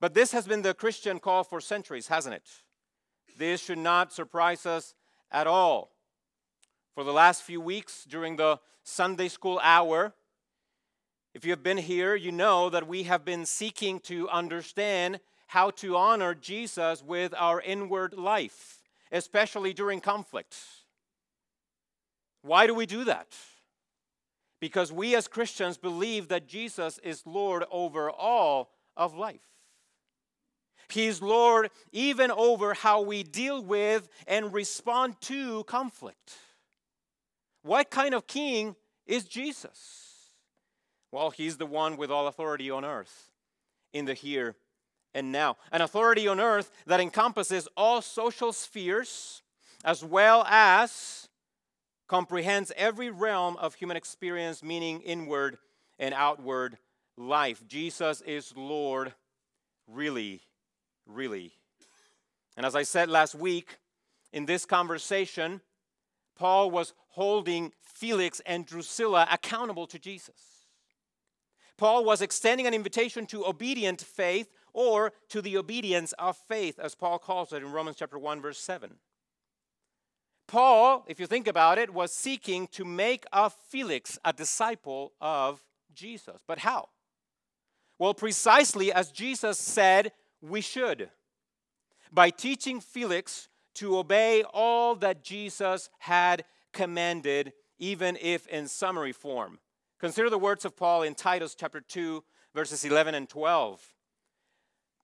But 0.00 0.14
this 0.14 0.32
has 0.32 0.46
been 0.46 0.62
the 0.62 0.72
Christian 0.72 1.18
call 1.18 1.42
for 1.42 1.60
centuries, 1.60 2.08
hasn't 2.08 2.36
it? 2.36 2.48
This 3.36 3.62
should 3.62 3.78
not 3.78 4.12
surprise 4.12 4.66
us 4.66 4.94
at 5.30 5.46
all. 5.46 5.90
For 6.94 7.04
the 7.04 7.12
last 7.12 7.42
few 7.42 7.60
weeks 7.60 8.04
during 8.08 8.36
the 8.36 8.58
Sunday 8.82 9.28
school 9.28 9.60
hour, 9.62 10.14
if 11.34 11.44
you 11.44 11.50
have 11.50 11.62
been 11.62 11.76
here, 11.76 12.14
you 12.14 12.32
know 12.32 12.70
that 12.70 12.88
we 12.88 13.02
have 13.02 13.24
been 13.24 13.44
seeking 13.44 14.00
to 14.00 14.28
understand 14.30 15.20
how 15.48 15.70
to 15.70 15.96
honor 15.96 16.34
Jesus 16.34 17.02
with 17.02 17.34
our 17.36 17.60
inward 17.60 18.14
life, 18.14 18.80
especially 19.12 19.74
during 19.74 20.00
conflict. 20.00 20.56
Why 22.42 22.66
do 22.66 22.74
we 22.74 22.86
do 22.86 23.04
that? 23.04 23.36
Because 24.60 24.90
we 24.90 25.14
as 25.14 25.28
Christians 25.28 25.76
believe 25.76 26.28
that 26.28 26.48
Jesus 26.48 26.98
is 27.02 27.26
Lord 27.26 27.64
over 27.70 28.10
all 28.10 28.70
of 28.96 29.14
life. 29.14 29.55
He's 30.88 31.20
Lord 31.20 31.70
even 31.92 32.30
over 32.30 32.74
how 32.74 33.00
we 33.00 33.22
deal 33.22 33.62
with 33.62 34.08
and 34.26 34.52
respond 34.52 35.20
to 35.22 35.64
conflict. 35.64 36.32
What 37.62 37.90
kind 37.90 38.14
of 38.14 38.26
king 38.26 38.76
is 39.06 39.24
Jesus? 39.24 40.30
Well, 41.10 41.30
he's 41.30 41.56
the 41.56 41.66
one 41.66 41.96
with 41.96 42.10
all 42.10 42.26
authority 42.26 42.70
on 42.70 42.84
earth, 42.84 43.30
in 43.92 44.04
the 44.04 44.14
here 44.14 44.56
and 45.14 45.32
now. 45.32 45.56
An 45.72 45.80
authority 45.80 46.28
on 46.28 46.38
earth 46.38 46.70
that 46.86 47.00
encompasses 47.00 47.68
all 47.76 48.02
social 48.02 48.52
spheres 48.52 49.42
as 49.84 50.04
well 50.04 50.44
as 50.48 51.28
comprehends 52.08 52.72
every 52.76 53.10
realm 53.10 53.56
of 53.56 53.74
human 53.74 53.96
experience, 53.96 54.62
meaning 54.62 55.00
inward 55.00 55.58
and 55.98 56.14
outward 56.14 56.78
life. 57.16 57.66
Jesus 57.66 58.20
is 58.20 58.52
Lord, 58.56 59.12
really, 59.88 60.42
really. 61.06 61.52
And 62.56 62.66
as 62.66 62.74
I 62.74 62.82
said 62.82 63.08
last 63.08 63.34
week, 63.34 63.78
in 64.32 64.46
this 64.46 64.66
conversation, 64.66 65.60
Paul 66.36 66.70
was 66.70 66.92
holding 67.08 67.72
Felix 67.80 68.40
and 68.44 68.66
Drusilla 68.66 69.26
accountable 69.30 69.86
to 69.86 69.98
Jesus. 69.98 70.66
Paul 71.76 72.04
was 72.04 72.22
extending 72.22 72.66
an 72.66 72.74
invitation 72.74 73.26
to 73.26 73.46
obedient 73.46 74.00
faith 74.00 74.50
or 74.72 75.12
to 75.28 75.40
the 75.40 75.56
obedience 75.56 76.12
of 76.18 76.36
faith, 76.36 76.78
as 76.78 76.94
Paul 76.94 77.18
calls 77.18 77.52
it 77.52 77.62
in 77.62 77.72
Romans 77.72 77.96
chapter 77.98 78.18
1, 78.18 78.40
verse 78.40 78.58
7. 78.58 78.96
Paul, 80.46 81.04
if 81.08 81.18
you 81.18 81.26
think 81.26 81.48
about 81.48 81.78
it, 81.78 81.92
was 81.92 82.12
seeking 82.12 82.68
to 82.68 82.84
make 82.84 83.24
of 83.32 83.54
Felix 83.68 84.18
a 84.24 84.32
disciple 84.32 85.12
of 85.20 85.62
Jesus. 85.92 86.36
But 86.46 86.60
how? 86.60 86.90
Well, 87.98 88.14
precisely 88.14 88.92
as 88.92 89.10
Jesus 89.10 89.58
said 89.58 90.12
we 90.40 90.60
should 90.60 91.10
by 92.12 92.30
teaching 92.30 92.80
Felix 92.80 93.48
to 93.74 93.98
obey 93.98 94.42
all 94.54 94.94
that 94.96 95.22
Jesus 95.22 95.90
had 95.98 96.44
commanded, 96.72 97.52
even 97.78 98.16
if 98.20 98.46
in 98.46 98.68
summary 98.68 99.12
form. 99.12 99.58
Consider 99.98 100.30
the 100.30 100.38
words 100.38 100.64
of 100.64 100.76
Paul 100.76 101.02
in 101.02 101.14
Titus 101.14 101.54
chapter 101.54 101.80
2, 101.80 102.22
verses 102.54 102.84
11 102.84 103.14
and 103.14 103.28
12. 103.28 103.82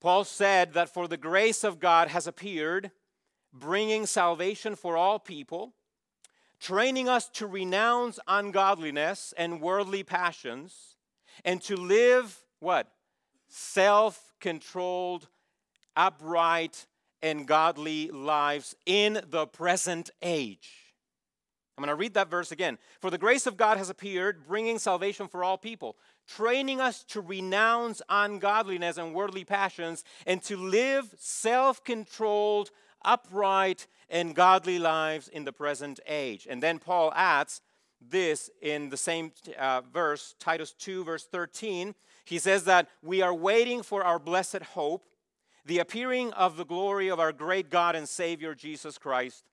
Paul 0.00 0.24
said 0.24 0.72
that 0.72 0.92
for 0.92 1.06
the 1.06 1.16
grace 1.16 1.64
of 1.64 1.78
God 1.78 2.08
has 2.08 2.26
appeared, 2.26 2.90
bringing 3.52 4.06
salvation 4.06 4.74
for 4.74 4.96
all 4.96 5.18
people, 5.18 5.74
training 6.60 7.08
us 7.08 7.28
to 7.30 7.46
renounce 7.46 8.18
ungodliness 8.26 9.32
and 9.36 9.60
worldly 9.60 10.02
passions, 10.02 10.96
and 11.44 11.60
to 11.62 11.76
live 11.76 12.38
what? 12.58 12.88
Self 13.48 14.31
controlled, 14.42 15.28
upright, 15.96 16.86
and 17.22 17.48
godly 17.48 18.10
lives 18.10 18.76
in 18.84 19.22
the 19.30 19.46
present 19.46 20.10
age. 20.20 20.68
I'm 21.78 21.82
going 21.82 21.96
to 21.96 21.98
read 21.98 22.14
that 22.14 22.30
verse 22.30 22.52
again. 22.52 22.76
For 23.00 23.10
the 23.10 23.16
grace 23.16 23.46
of 23.46 23.56
God 23.56 23.78
has 23.78 23.88
appeared, 23.88 24.46
bringing 24.46 24.78
salvation 24.78 25.26
for 25.26 25.42
all 25.42 25.56
people, 25.56 25.96
training 26.28 26.80
us 26.80 27.02
to 27.04 27.22
renounce 27.22 28.02
ungodliness 28.10 28.98
and 28.98 29.14
worldly 29.14 29.44
passions, 29.44 30.04
and 30.26 30.42
to 30.42 30.56
live 30.56 31.14
self 31.16 31.82
controlled, 31.82 32.70
upright, 33.04 33.86
and 34.10 34.34
godly 34.34 34.78
lives 34.78 35.28
in 35.28 35.44
the 35.44 35.52
present 35.52 35.98
age. 36.06 36.46
And 36.48 36.62
then 36.62 36.78
Paul 36.78 37.10
adds 37.16 37.62
this 38.00 38.50
in 38.60 38.90
the 38.90 38.96
same 38.96 39.32
uh, 39.58 39.80
verse, 39.92 40.34
Titus 40.38 40.72
2, 40.72 41.04
verse 41.04 41.24
13. 41.24 41.94
He 42.24 42.38
says 42.38 42.64
that 42.64 42.88
we 43.02 43.22
are 43.22 43.34
waiting 43.34 43.82
for 43.82 44.04
our 44.04 44.18
blessed 44.18 44.62
hope 44.74 45.04
the 45.64 45.78
appearing 45.78 46.32
of 46.32 46.56
the 46.56 46.64
glory 46.64 47.08
of 47.08 47.20
our 47.20 47.32
great 47.32 47.70
God 47.70 47.94
and 47.94 48.08
Savior 48.08 48.54
Jesus 48.54 48.98
Christ, 48.98 49.44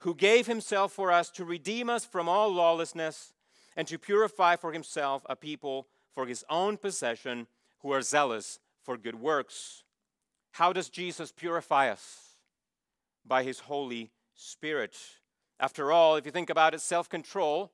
who 0.00 0.14
gave 0.14 0.46
himself 0.46 0.92
for 0.92 1.12
us 1.12 1.30
to 1.30 1.44
redeem 1.44 1.88
us 1.88 2.04
from 2.04 2.28
all 2.28 2.52
lawlessness 2.52 3.32
and 3.76 3.86
to 3.88 3.98
purify 3.98 4.56
for 4.56 4.72
himself 4.72 5.22
a 5.26 5.36
people 5.36 5.86
for 6.14 6.26
his 6.26 6.44
own 6.50 6.76
possession 6.76 7.46
who 7.80 7.92
are 7.92 8.02
zealous 8.02 8.58
for 8.82 8.96
good 8.96 9.20
works. 9.20 9.84
How 10.52 10.72
does 10.72 10.88
Jesus 10.88 11.30
purify 11.30 11.90
us? 11.90 12.36
By 13.24 13.42
his 13.42 13.60
Holy 13.60 14.10
Spirit. 14.34 14.96
After 15.60 15.92
all, 15.92 16.16
if 16.16 16.26
you 16.26 16.32
think 16.32 16.50
about 16.50 16.74
it, 16.74 16.80
self 16.80 17.08
control 17.08 17.72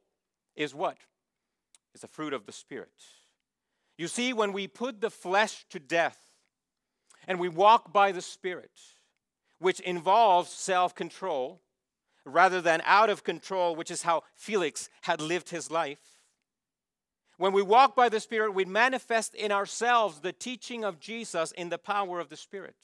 is 0.56 0.74
what? 0.74 0.96
It's 1.94 2.04
a 2.04 2.08
fruit 2.08 2.32
of 2.32 2.46
the 2.46 2.52
Spirit. 2.52 2.90
You 4.02 4.08
see, 4.08 4.32
when 4.32 4.52
we 4.52 4.66
put 4.66 5.00
the 5.00 5.10
flesh 5.10 5.64
to 5.70 5.78
death, 5.78 6.18
and 7.28 7.38
we 7.38 7.48
walk 7.48 7.92
by 7.92 8.10
the 8.10 8.20
Spirit, 8.20 8.72
which 9.60 9.78
involves 9.78 10.50
self 10.50 10.92
control 10.92 11.60
rather 12.24 12.60
than 12.60 12.82
out 12.84 13.10
of 13.10 13.22
control, 13.22 13.76
which 13.76 13.92
is 13.92 14.02
how 14.02 14.24
Felix 14.34 14.88
had 15.02 15.20
lived 15.20 15.50
his 15.50 15.70
life. 15.70 16.00
When 17.36 17.52
we 17.52 17.62
walk 17.62 17.94
by 17.94 18.08
the 18.08 18.18
Spirit, 18.18 18.54
we 18.54 18.64
manifest 18.64 19.36
in 19.36 19.52
ourselves 19.52 20.18
the 20.18 20.32
teaching 20.32 20.82
of 20.82 20.98
Jesus 20.98 21.52
in 21.52 21.68
the 21.68 21.78
power 21.78 22.18
of 22.18 22.28
the 22.28 22.36
Spirit. 22.36 22.74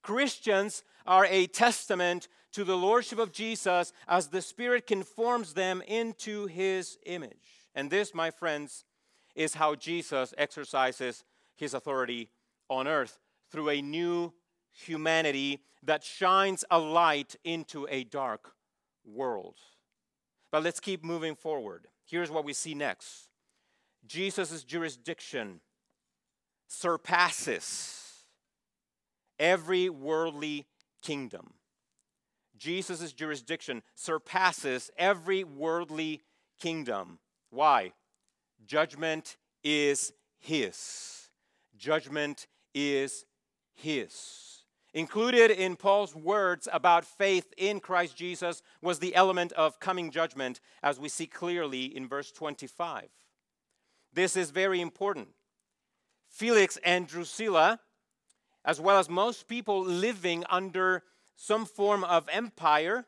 Christians 0.00 0.82
are 1.06 1.26
a 1.26 1.46
testament 1.46 2.28
to 2.52 2.64
the 2.64 2.78
Lordship 2.78 3.18
of 3.18 3.32
Jesus 3.32 3.92
as 4.08 4.28
the 4.28 4.40
Spirit 4.40 4.86
conforms 4.86 5.52
them 5.52 5.82
into 5.86 6.46
His 6.46 6.96
image. 7.04 7.66
And 7.74 7.90
this, 7.90 8.14
my 8.14 8.30
friends, 8.30 8.86
is 9.34 9.54
how 9.54 9.74
Jesus 9.74 10.34
exercises 10.38 11.24
His 11.56 11.74
authority 11.74 12.30
on 12.68 12.86
earth 12.86 13.18
through 13.50 13.70
a 13.70 13.82
new 13.82 14.32
humanity 14.72 15.62
that 15.82 16.02
shines 16.02 16.64
a 16.70 16.78
light 16.78 17.36
into 17.44 17.86
a 17.90 18.04
dark 18.04 18.52
world. 19.04 19.56
But 20.50 20.62
let's 20.62 20.80
keep 20.80 21.04
moving 21.04 21.34
forward. 21.34 21.86
Here's 22.04 22.30
what 22.30 22.44
we 22.44 22.52
see 22.52 22.74
next 22.74 23.28
Jesus' 24.06 24.64
jurisdiction 24.64 25.60
surpasses 26.66 28.24
every 29.38 29.88
worldly 29.88 30.66
kingdom. 31.02 31.54
Jesus' 32.56 33.12
jurisdiction 33.12 33.82
surpasses 33.94 34.90
every 34.96 35.44
worldly 35.44 36.22
kingdom. 36.60 37.18
Why? 37.50 37.92
Judgment 38.66 39.36
is 39.62 40.12
His. 40.38 41.30
Judgment 41.76 42.46
is 42.74 43.24
His. 43.74 44.62
Included 44.94 45.50
in 45.50 45.74
Paul's 45.74 46.14
words 46.14 46.68
about 46.72 47.04
faith 47.04 47.52
in 47.56 47.80
Christ 47.80 48.16
Jesus 48.16 48.62
was 48.80 49.00
the 49.00 49.14
element 49.16 49.50
of 49.52 49.80
coming 49.80 50.10
judgment, 50.10 50.60
as 50.84 51.00
we 51.00 51.08
see 51.08 51.26
clearly 51.26 51.84
in 51.84 52.06
verse 52.06 52.30
25. 52.30 53.08
This 54.12 54.36
is 54.36 54.50
very 54.50 54.80
important. 54.80 55.28
Felix 56.28 56.78
and 56.84 57.08
Drusilla, 57.08 57.80
as 58.64 58.80
well 58.80 58.98
as 58.98 59.08
most 59.08 59.48
people 59.48 59.84
living 59.84 60.44
under 60.48 61.02
some 61.34 61.66
form 61.66 62.04
of 62.04 62.28
empire, 62.30 63.06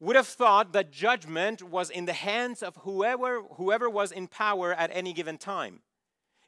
would 0.00 0.16
have 0.16 0.26
thought 0.26 0.72
that 0.72 0.92
judgment 0.92 1.62
was 1.62 1.90
in 1.90 2.04
the 2.04 2.12
hands 2.12 2.62
of 2.62 2.76
whoever, 2.82 3.42
whoever 3.54 3.88
was 3.88 4.12
in 4.12 4.26
power 4.26 4.74
at 4.74 4.90
any 4.92 5.12
given 5.12 5.38
time. 5.38 5.80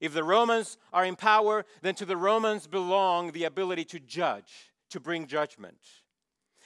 If 0.00 0.12
the 0.12 0.24
Romans 0.24 0.76
are 0.92 1.04
in 1.04 1.16
power, 1.16 1.64
then 1.82 1.94
to 1.96 2.04
the 2.04 2.16
Romans 2.16 2.66
belong 2.66 3.32
the 3.32 3.44
ability 3.44 3.84
to 3.86 3.98
judge, 3.98 4.70
to 4.90 5.00
bring 5.00 5.26
judgment. 5.26 5.78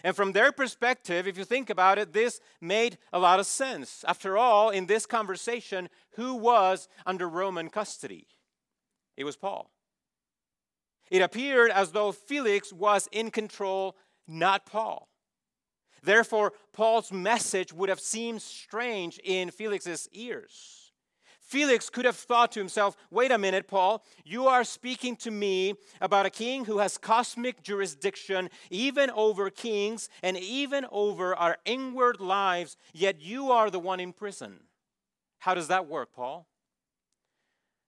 And 0.05 0.17
from 0.17 0.33
their 0.33 0.51
perspective, 0.51 1.29
if 1.29 1.39
you 1.39 1.45
think 1.45 1.71
about 1.71 1.99
it, 1.99 2.13
this 2.13 2.41
made 2.61 2.99
a 3.13 3.19
lot 3.19 3.39
of 3.39 3.47
sense. 3.47 4.05
After 4.07 4.37
all, 4.37 4.71
in 4.71 4.87
this 4.87 5.07
conversation, 5.07 5.89
who 6.17 6.35
was 6.35 6.89
under 7.07 7.29
Roman 7.29 7.71
custody? 7.71 8.27
It 9.17 9.25
was 9.25 9.37
Paul. 9.37 9.71
It 11.11 11.23
appeared 11.23 11.71
as 11.71 11.93
though 11.93 12.11
Felix 12.11 12.73
was 12.73 13.09
in 13.13 13.31
control, 13.31 13.97
not 14.27 14.67
Paul. 14.67 15.09
Therefore, 16.03 16.53
Paul's 16.73 17.13
message 17.13 17.73
would 17.73 17.89
have 17.89 18.01
seemed 18.01 18.43
strange 18.43 19.19
in 19.23 19.51
Felix's 19.51 20.09
ears. 20.13 20.93
Felix 21.41 21.91
could 21.91 22.07
have 22.07 22.17
thought 22.17 22.51
to 22.53 22.61
himself, 22.61 22.97
wait 23.11 23.31
a 23.31 23.37
minute, 23.37 23.69
Paul, 23.69 24.03
you 24.25 24.47
are 24.47 24.65
speaking 24.65 25.17
to 25.17 25.31
me 25.31 25.75
about 26.01 26.25
a 26.25 26.31
king 26.31 26.65
who 26.65 26.79
has 26.79 26.97
cosmic 26.97 27.63
jurisdiction 27.63 28.49
even 28.71 29.11
over 29.11 29.51
kings 29.51 30.09
and 30.23 30.39
even 30.39 30.87
over 30.91 31.37
our 31.37 31.59
inward 31.67 32.21
lives, 32.21 32.79
yet 32.95 33.21
you 33.21 33.51
are 33.51 33.71
the 33.71 33.79
one 33.79 34.01
in 34.01 34.15
prison. 34.15 34.61
How 35.41 35.55
does 35.55 35.69
that 35.69 35.87
work, 35.87 36.15
Paul? 36.15 36.47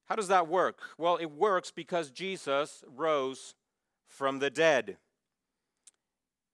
How 0.05 0.15
does 0.17 0.29
that 0.29 0.47
work? 0.47 0.81
Well, 0.99 1.17
it 1.17 1.31
works 1.31 1.71
because 1.71 2.11
Jesus 2.11 2.85
rose 2.87 3.55
from 4.07 4.41
the 4.41 4.51
dead. 4.51 4.99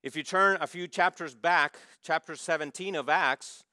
If 0.02 0.16
you 0.16 0.22
turn 0.22 0.56
a 0.62 0.66
few 0.66 0.88
chapters 0.88 1.34
back, 1.34 1.76
chapter 2.02 2.34
17 2.34 2.94
of 2.94 3.10
Acts, 3.10 3.64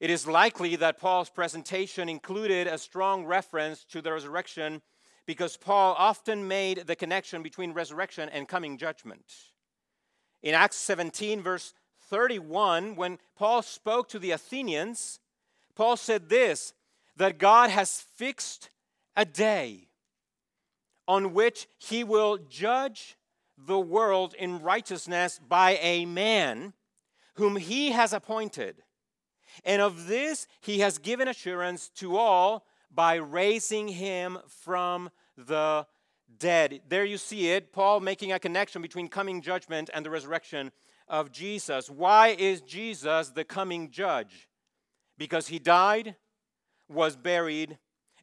it 0.00 0.08
is 0.08 0.26
likely 0.26 0.76
that 0.76 0.98
Paul's 0.98 1.28
presentation 1.28 2.08
included 2.08 2.66
a 2.66 2.78
strong 2.78 3.26
reference 3.26 3.84
to 3.90 4.00
the 4.00 4.12
resurrection 4.12 4.80
because 5.26 5.58
Paul 5.58 5.94
often 5.98 6.48
made 6.48 6.86
the 6.86 6.96
connection 6.96 7.42
between 7.42 7.74
resurrection 7.74 8.30
and 8.30 8.48
coming 8.48 8.78
judgment. 8.78 9.26
In 10.42 10.54
Acts 10.54 10.76
17, 10.76 11.42
verse 11.42 11.74
31, 12.08 12.96
when 12.96 13.18
Paul 13.36 13.60
spoke 13.60 14.08
to 14.08 14.18
the 14.18 14.30
Athenians, 14.30 15.20
Paul 15.74 15.98
said 15.98 16.30
this 16.30 16.72
that 17.16 17.36
God 17.36 17.68
has 17.68 18.00
fixed 18.16 18.70
a 19.16 19.26
day 19.26 19.88
on 21.06 21.34
which 21.34 21.68
he 21.76 22.04
will 22.04 22.38
judge 22.48 23.17
the 23.66 23.78
world 23.80 24.34
in 24.38 24.60
righteousness 24.62 25.40
by 25.46 25.78
a 25.82 26.06
man 26.06 26.72
whom 27.34 27.56
he 27.56 27.90
has 27.92 28.12
appointed 28.12 28.82
And 29.64 29.82
of 29.82 30.06
this 30.06 30.46
he 30.60 30.80
has 30.80 30.98
given 30.98 31.28
assurance 31.28 31.88
to 31.96 32.16
all 32.16 32.66
by 32.90 33.14
raising 33.16 33.88
him 33.88 34.38
from 34.46 35.10
the 35.36 35.86
dead. 36.38 36.82
There 36.88 37.04
you 37.04 37.18
see 37.18 37.50
it, 37.50 37.72
Paul 37.72 38.00
making 38.00 38.32
a 38.32 38.38
connection 38.38 38.82
between 38.82 39.08
coming 39.08 39.40
judgment 39.40 39.90
and 39.92 40.04
the 40.04 40.10
resurrection 40.10 40.72
of 41.06 41.32
Jesus. 41.32 41.88
Why 41.88 42.28
is 42.28 42.60
Jesus 42.60 43.30
the 43.30 43.44
coming 43.44 43.90
judge? 43.90 44.48
Because 45.16 45.48
he 45.48 45.58
died, 45.58 46.16
was 46.88 47.16
buried, 47.16 47.78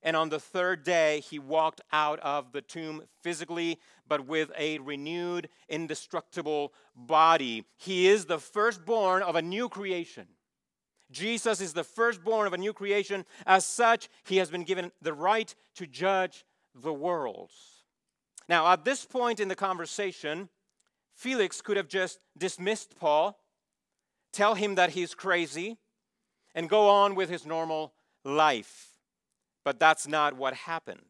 and 0.05 0.15
on 0.15 0.29
the 0.29 0.39
third 0.39 0.83
day 0.83 1.19
he 1.19 1.39
walked 1.39 1.81
out 1.91 2.19
of 2.19 2.53
the 2.53 2.61
tomb 2.61 3.01
physically, 3.21 3.79
but 4.07 4.27
with 4.27 4.51
a 4.57 4.77
renewed, 4.77 5.49
indestructible 5.67 6.73
body. 6.95 7.65
He 7.75 8.07
is 8.07 8.25
the 8.25 8.37
firstborn 8.37 9.23
of 9.23 9.35
a 9.35 9.41
new 9.41 9.67
creation. 9.67 10.27
Jesus 11.11 11.59
is 11.59 11.73
the 11.73 11.83
firstborn 11.83 12.45
of 12.45 12.53
a 12.53 12.57
new 12.57 12.71
creation. 12.71 13.25
As 13.47 13.65
such, 13.65 14.07
he 14.23 14.37
has 14.37 14.49
been 14.49 14.63
given 14.63 14.91
the 15.01 15.13
right 15.13 15.53
to 15.75 15.87
judge 15.87 16.45
the 16.75 16.93
world. 16.93 17.49
Now, 18.47 18.71
at 18.71 18.85
this 18.85 19.05
point 19.05 19.39
in 19.39 19.47
the 19.47 19.55
conversation, 19.55 20.49
Felix 21.15 21.61
could 21.61 21.77
have 21.77 21.87
just 21.87 22.19
dismissed 22.37 22.95
Paul, 22.99 23.39
tell 24.31 24.53
him 24.53 24.75
that 24.75 24.91
he's 24.91 25.15
crazy, 25.15 25.77
and 26.53 26.69
go 26.69 26.89
on 26.89 27.15
with 27.15 27.29
his 27.29 27.43
normal 27.45 27.93
life. 28.23 28.94
But 29.65 29.79
that's 29.79 30.07
not 30.07 30.37
what 30.37 30.53
happened. 30.53 31.01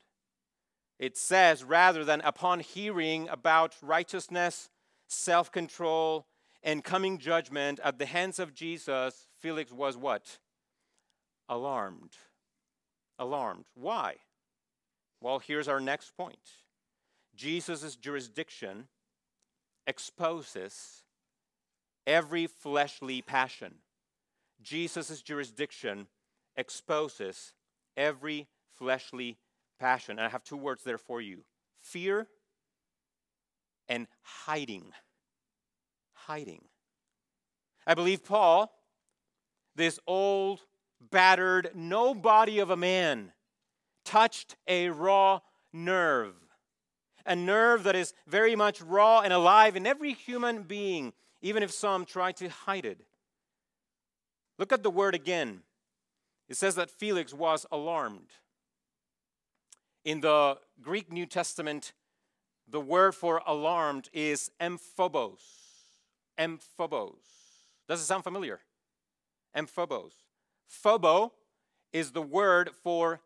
It 0.97 1.17
says, 1.17 1.63
rather 1.63 2.05
than 2.05 2.21
upon 2.21 2.61
hearing 2.61 3.27
about 3.29 3.75
righteousness, 3.81 4.69
self 5.07 5.51
control, 5.51 6.25
and 6.63 6.83
coming 6.83 7.19
judgment 7.19 7.79
at 7.83 7.99
the 7.99 8.05
hands 8.05 8.39
of 8.39 8.55
Jesus, 8.55 9.27
Felix 9.37 9.71
was 9.71 9.97
what? 9.97 10.39
Alarmed. 11.49 12.13
Alarmed. 13.19 13.65
Why? 13.75 14.15
Well, 15.21 15.39
here's 15.39 15.67
our 15.67 15.81
next 15.81 16.15
point 16.15 16.39
Jesus' 17.35 17.95
jurisdiction 17.97 18.87
exposes 19.85 21.03
every 22.07 22.47
fleshly 22.47 23.21
passion. 23.21 23.75
Jesus' 24.61 25.21
jurisdiction 25.21 26.07
exposes 26.55 27.53
every 27.97 28.47
fleshly 28.77 29.37
passion. 29.79 30.17
And 30.17 30.25
I 30.25 30.29
have 30.29 30.43
two 30.43 30.57
words 30.57 30.83
there 30.83 30.97
for 30.97 31.21
you 31.21 31.43
fear 31.81 32.27
and 33.87 34.07
hiding. 34.21 34.91
Hiding. 36.13 36.63
I 37.85 37.93
believe 37.93 38.25
Paul, 38.25 38.71
this 39.75 39.99
old, 40.07 40.61
battered 41.11 41.69
nobody 41.75 42.59
of 42.59 42.71
a 42.71 42.77
man, 42.77 43.31
touched 44.03 44.55
a 44.67 44.89
raw 44.89 45.41
nerve 45.71 46.35
a 47.25 47.35
nerve 47.35 47.83
that 47.83 47.95
is 47.95 48.13
very 48.27 48.55
much 48.55 48.81
raw 48.81 49.21
and 49.21 49.33
alive 49.33 49.75
in 49.75 49.87
every 49.87 50.13
human 50.13 50.63
being, 50.63 51.13
even 51.41 51.63
if 51.63 51.71
some 51.71 52.05
try 52.05 52.31
to 52.33 52.47
hide 52.49 52.85
it. 52.85 52.99
Look 54.57 54.71
at 54.71 54.83
the 54.83 54.91
word 54.91 55.15
again. 55.15 55.61
It 56.47 56.57
says 56.57 56.75
that 56.75 56.91
Felix 56.91 57.33
was 57.33 57.65
alarmed. 57.71 58.29
In 60.03 60.21
the 60.21 60.59
Greek 60.81 61.11
New 61.11 61.25
Testament, 61.25 61.93
the 62.67 62.79
word 62.79 63.15
for 63.15 63.41
alarmed 63.45 64.09
is 64.13 64.51
emphobos. 64.61 65.39
Emphobos. 66.37 67.15
Does 67.87 68.01
it 68.01 68.05
sound 68.05 68.23
familiar? 68.23 68.59
Emphobos. 69.55 70.11
Phobo 70.69 71.31
is 71.93 72.11
the 72.11 72.21
word 72.21 72.71
for 72.83 73.21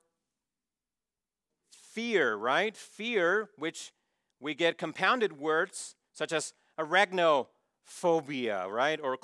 fear, 1.72 2.36
right? 2.36 2.78
Fear, 2.78 3.50
which 3.58 3.92
we 4.40 4.54
get 4.54 4.78
compounded 4.78 5.40
words 5.40 5.96
such 6.14 6.32
as 6.32 6.54
arachnophobia, 6.80 8.70
right? 8.70 9.00
Or 9.02 9.18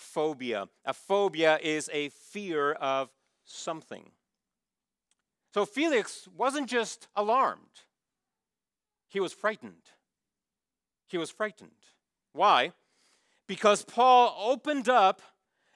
claustrophobia. 0.00 0.68
A 0.84 0.94
phobia 0.94 1.58
is 1.62 1.90
a 1.92 2.08
fear 2.08 2.72
of 2.72 3.10
something. 3.44 4.10
So 5.52 5.66
Felix 5.66 6.28
wasn't 6.36 6.68
just 6.68 7.08
alarmed, 7.16 7.84
he 9.08 9.20
was 9.20 9.32
frightened. 9.32 9.90
He 11.08 11.18
was 11.18 11.30
frightened. 11.30 11.72
Why? 12.32 12.72
Because 13.48 13.84
Paul 13.84 14.32
opened 14.38 14.88
up 14.88 15.20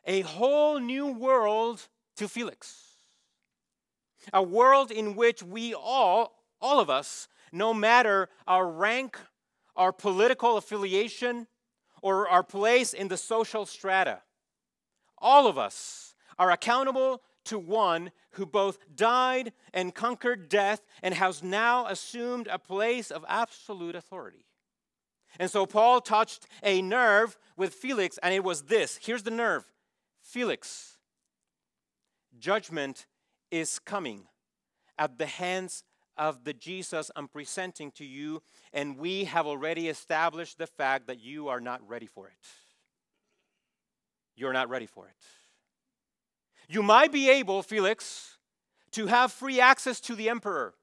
a 0.07 0.21
whole 0.21 0.79
new 0.79 1.09
world 1.09 1.89
to 2.17 2.29
Felix 2.29 2.91
a 4.33 4.43
world 4.43 4.91
in 4.91 5.17
which 5.17 5.43
we 5.43 5.75
all, 5.75 6.33
all 6.59 6.81
of 6.81 6.89
us, 6.89 7.29
no 7.53 7.75
matter 7.75 8.31
our 8.47 8.67
rank, 8.67 9.19
our 9.77 9.93
political 9.93 10.57
affiliation, 10.57 11.47
or 12.05 12.29
our 12.29 12.43
place 12.43 12.93
in 12.93 13.09
the 13.09 13.17
social 13.17 13.65
strata, 13.65 14.21
all 15.17 15.47
of 15.47 15.57
us 15.57 16.15
are 16.39 16.51
accountable 16.51 17.23
to 17.47 17.59
one 17.59 18.13
who 18.33 18.45
both 18.45 18.79
died 18.95 19.55
and 19.73 19.95
conquered 19.95 20.51
death 20.51 20.83
and 21.03 21.15
has 21.15 21.43
now 21.43 21.87
assumed 21.87 22.47
a 22.49 22.59
place 22.59 23.11
of 23.11 23.25
absolute 23.27 23.95
authority. 23.95 24.45
And 25.39 25.51
so 25.51 25.65
Paul 25.65 26.03
touched 26.03 26.47
a 26.63 26.83
nerve 26.83 27.39
with 27.57 27.73
Felix, 27.73 28.19
and 28.23 28.35
it 28.35 28.45
was 28.45 28.65
this. 28.65 28.99
Here's 29.03 29.23
the 29.23 29.31
nerve 29.31 29.65
Felix, 30.21 30.99
judgment 32.39 33.07
is 33.51 33.79
coming 33.79 34.27
at 34.99 35.17
the 35.17 35.27
hands 35.27 35.85
of 36.17 36.45
the 36.45 36.53
Jesus 36.53 37.11
I'm 37.17 37.29
presenting 37.29 37.91
to 37.93 38.05
you, 38.05 38.43
and 38.73 38.99
we 38.99 39.25
have 39.25 39.47
already 39.47 39.89
established 39.89 40.59
the 40.59 40.67
fact 40.67 41.07
that 41.07 41.21
you 41.21 41.49
are 41.49 41.61
not 41.61 41.87
ready 41.89 42.07
for 42.07 42.27
it. 42.27 42.47
You're 44.37 44.53
not 44.53 44.69
ready 44.69 44.87
for 44.87 45.07
it. 45.07 45.15
You 46.69 46.83
might 46.83 47.13
be 47.13 47.31
able, 47.31 47.63
Felix, 47.63 48.39
to 48.93 49.07
have 49.07 49.33
free 49.33 49.61
access 49.61 50.01
to 50.01 50.15
the 50.15 50.29
emperor. 50.29 50.75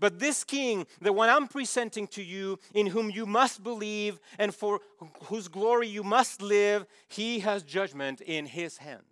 But 0.00 0.20
this 0.20 0.44
king, 0.44 0.86
the 1.00 1.12
one 1.12 1.28
I'm 1.28 1.48
presenting 1.48 2.06
to 2.08 2.22
you, 2.22 2.60
in 2.72 2.86
whom 2.88 3.10
you 3.10 3.26
must 3.26 3.64
believe 3.64 4.20
and 4.38 4.54
for 4.54 4.80
whose 5.24 5.48
glory 5.48 5.88
you 5.88 6.04
must 6.04 6.40
live, 6.40 6.86
he 7.08 7.40
has 7.40 7.64
judgment 7.64 8.20
in 8.20 8.46
his 8.46 8.76
hands. 8.78 9.02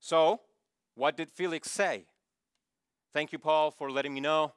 So, 0.00 0.40
what 0.94 1.16
did 1.16 1.30
Felix 1.30 1.70
say? 1.70 2.06
Thank 3.12 3.32
you, 3.32 3.38
Paul, 3.38 3.70
for 3.70 3.90
letting 3.90 4.14
me 4.14 4.20
know. 4.20 4.52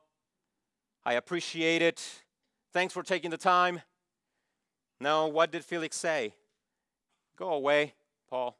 I 1.05 1.13
appreciate 1.13 1.81
it. 1.81 2.23
Thanks 2.73 2.93
for 2.93 3.01
taking 3.01 3.31
the 3.31 3.37
time. 3.37 3.81
No, 4.99 5.27
what 5.27 5.51
did 5.51 5.65
Felix 5.65 5.97
say? 5.97 6.35
Go 7.37 7.49
away, 7.53 7.93
Paul. 8.29 8.57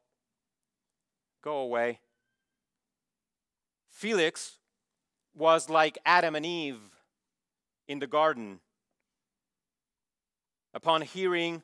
Go 1.44 1.58
away. 1.58 2.00
Felix 3.90 4.58
was 5.36 5.70
like 5.70 5.98
Adam 6.06 6.36
and 6.36 6.46
Eve 6.46 6.80
in 7.88 8.00
the 8.00 8.08
garden. 8.08 8.60
Upon 10.74 11.02
hearing 11.02 11.64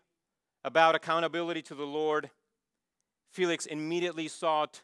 about 0.64 0.96
accountability 0.96 1.62
to 1.64 1.76
the 1.76 1.86
Lord, 1.86 2.30
Felix 3.32 3.66
immediately 3.66 4.28
sought 4.28 4.82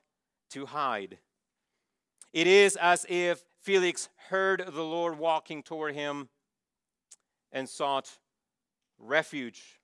to 0.52 0.66
hide. 0.66 1.20
It 2.34 2.48
is 2.48 2.76
as 2.76 3.06
if 3.08 3.44
Felix 3.62 4.10
heard 4.30 4.66
the 4.74 4.84
Lord 4.84 5.20
walking 5.20 5.62
toward 5.62 5.94
him 5.94 6.30
and 7.52 7.70
sought 7.70 8.18
refuge. 8.98 9.80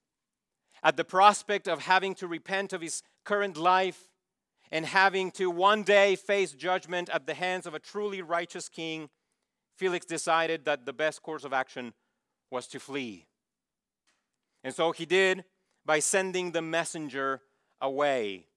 At 0.82 0.98
the 0.98 1.04
prospect 1.04 1.68
of 1.68 1.82
having 1.82 2.16
to 2.16 2.28
repent 2.28 2.74
of 2.74 2.82
his 2.82 3.04
current 3.24 3.56
life 3.56 4.08
and 4.72 4.86
having 4.86 5.30
to 5.32 5.50
one 5.52 5.84
day 5.84 6.16
face 6.16 6.54
judgment 6.54 7.10
at 7.10 7.28
the 7.28 7.34
hands 7.34 7.68
of 7.68 7.74
a 7.74 7.80
truly 7.80 8.22
righteous 8.22 8.68
king, 8.68 9.10
Felix 9.76 10.06
decided 10.06 10.66
that 10.66 10.86
the 10.86 10.94
best 10.94 11.22
course 11.22 11.44
of 11.44 11.54
action 11.54 11.94
was 12.50 12.68
to 12.68 12.80
flee. 12.80 13.28
And 14.64 14.74
so 14.74 14.92
he 14.92 15.06
did 15.06 15.46
by 15.86 16.00
sending 16.00 16.52
the 16.52 16.62
messenger 16.62 17.42
away. 17.80 18.48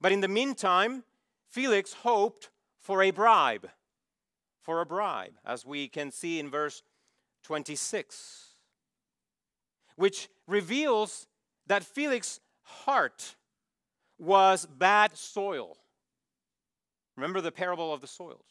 But 0.00 0.12
in 0.12 0.20
the 0.20 0.28
meantime, 0.28 1.04
Felix 1.48 1.94
hoped 1.94 2.50
for 2.86 3.02
a 3.02 3.10
bribe. 3.10 3.68
For 4.62 4.80
a 4.80 4.86
bribe, 4.86 5.34
as 5.44 5.66
we 5.66 5.88
can 5.88 6.12
see 6.12 6.38
in 6.38 6.48
verse 6.48 6.82
26, 7.42 8.54
which 9.96 10.28
reveals 10.46 11.26
that 11.66 11.82
Felix's 11.82 12.40
heart 12.62 13.34
was 14.18 14.66
bad 14.66 15.16
soil. 15.16 15.76
Remember 17.16 17.40
the 17.40 17.50
parable 17.50 17.92
of 17.92 18.00
the 18.00 18.06
soils. 18.06 18.46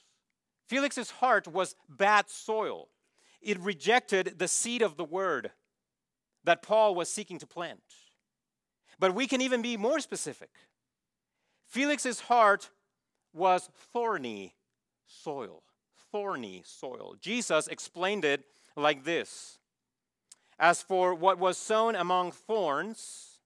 Felix's 0.68 1.12
heart 1.12 1.48
was 1.48 1.78
bad 1.88 2.30
soil. 2.30 2.90
It 3.42 3.58
rejected 3.60 4.38
the 4.38 4.50
seed 4.50 4.82
of 4.82 4.98
the 4.98 5.06
word 5.06 5.52
that 6.44 6.62
Paul 6.62 6.94
was 6.94 7.10
seeking 7.10 7.40
to 7.40 7.48
plant. 7.48 7.84
But 9.00 9.16
we 9.16 9.28
can 9.28 9.40
even 9.40 9.62
be 9.62 9.78
more 9.78 10.02
specific. 10.02 10.50
Felix's 11.68 12.22
heart 12.22 12.70
was 13.36 13.70
thorny 13.92 14.56
soil. 15.06 15.64
Thorny 16.12 16.64
soil. 16.66 17.16
Jesus 17.20 17.68
explained 17.68 18.26
it 18.26 18.46
like 18.76 19.04
this 19.04 19.60
As 20.58 20.82
for 20.82 21.14
what 21.14 21.38
was 21.38 21.58
sown 21.58 21.96
among 21.96 22.32
thorns, 22.32 23.40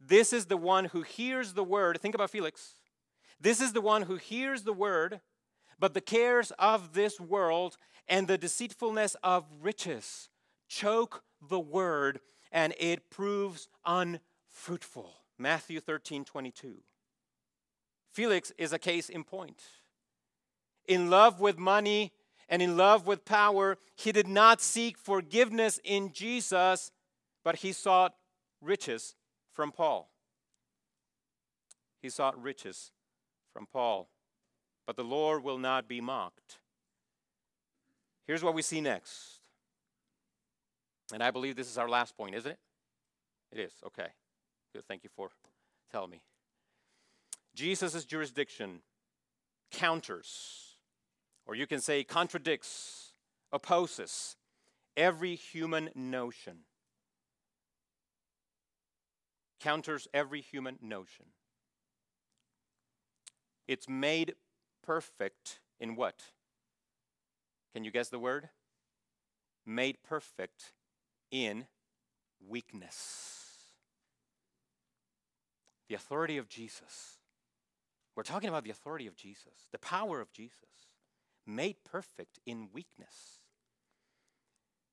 this 0.00 0.32
is 0.32 0.46
the 0.46 0.56
one 0.56 0.86
who 0.86 1.02
hears 1.02 1.52
the 1.52 1.64
word. 1.64 2.00
Think 2.00 2.14
about 2.14 2.30
Felix. 2.30 2.74
This 3.40 3.60
is 3.60 3.72
the 3.72 3.80
one 3.80 4.02
who 4.02 4.16
hears 4.16 4.62
the 4.62 4.72
word, 4.72 5.20
but 5.78 5.94
the 5.94 6.00
cares 6.00 6.52
of 6.58 6.92
this 6.92 7.18
world 7.18 7.76
and 8.08 8.26
the 8.26 8.36
deceitfulness 8.36 9.16
of 9.22 9.46
riches 9.62 10.28
choke 10.68 11.22
the 11.40 11.60
word, 11.60 12.20
and 12.52 12.74
it 12.78 13.08
proves 13.08 13.68
unfruitful. 13.86 15.14
Matthew 15.38 15.80
13 15.80 16.24
22. 16.24 16.82
Felix 18.12 18.52
is 18.58 18.72
a 18.72 18.78
case 18.78 19.08
in 19.08 19.24
point. 19.24 19.62
In 20.86 21.10
love 21.10 21.40
with 21.40 21.58
money 21.58 22.12
and 22.48 22.60
in 22.60 22.76
love 22.76 23.06
with 23.06 23.24
power, 23.24 23.78
he 23.94 24.12
did 24.12 24.26
not 24.26 24.60
seek 24.60 24.98
forgiveness 24.98 25.80
in 25.84 26.12
Jesus, 26.12 26.90
but 27.44 27.56
he 27.56 27.72
sought 27.72 28.14
riches 28.60 29.14
from 29.52 29.70
Paul. 29.70 30.10
He 32.02 32.08
sought 32.08 32.40
riches 32.40 32.92
from 33.52 33.66
Paul. 33.66 34.08
But 34.86 34.96
the 34.96 35.04
Lord 35.04 35.44
will 35.44 35.58
not 35.58 35.86
be 35.86 36.00
mocked. 36.00 36.58
Here's 38.26 38.42
what 38.42 38.54
we 38.54 38.62
see 38.62 38.80
next. 38.80 39.40
And 41.12 41.22
I 41.22 41.30
believe 41.30 41.56
this 41.56 41.70
is 41.70 41.78
our 41.78 41.88
last 41.88 42.16
point, 42.16 42.34
isn't 42.34 42.50
it? 42.50 42.58
It 43.52 43.60
is. 43.60 43.72
Okay. 43.86 44.08
Good. 44.72 44.84
Thank 44.86 45.04
you 45.04 45.10
for 45.14 45.30
telling 45.90 46.10
me. 46.10 46.22
Jesus' 47.60 48.06
jurisdiction 48.06 48.80
counters, 49.70 50.76
or 51.44 51.54
you 51.54 51.66
can 51.66 51.82
say 51.82 52.02
contradicts, 52.02 53.12
opposes 53.52 54.36
every 54.96 55.34
human 55.34 55.90
notion. 55.94 56.60
Counters 59.60 60.08
every 60.14 60.40
human 60.40 60.78
notion. 60.80 61.26
It's 63.68 63.86
made 63.86 64.36
perfect 64.82 65.60
in 65.78 65.96
what? 65.96 66.22
Can 67.74 67.84
you 67.84 67.90
guess 67.90 68.08
the 68.08 68.18
word? 68.18 68.48
Made 69.66 69.98
perfect 70.02 70.72
in 71.30 71.66
weakness. 72.48 73.36
The 75.90 75.94
authority 75.94 76.38
of 76.38 76.48
Jesus 76.48 77.19
we're 78.16 78.22
talking 78.22 78.48
about 78.48 78.64
the 78.64 78.70
authority 78.70 79.06
of 79.06 79.16
Jesus, 79.16 79.68
the 79.72 79.78
power 79.78 80.20
of 80.20 80.32
Jesus, 80.32 80.88
made 81.46 81.76
perfect 81.84 82.38
in 82.44 82.68
weakness. 82.72 83.40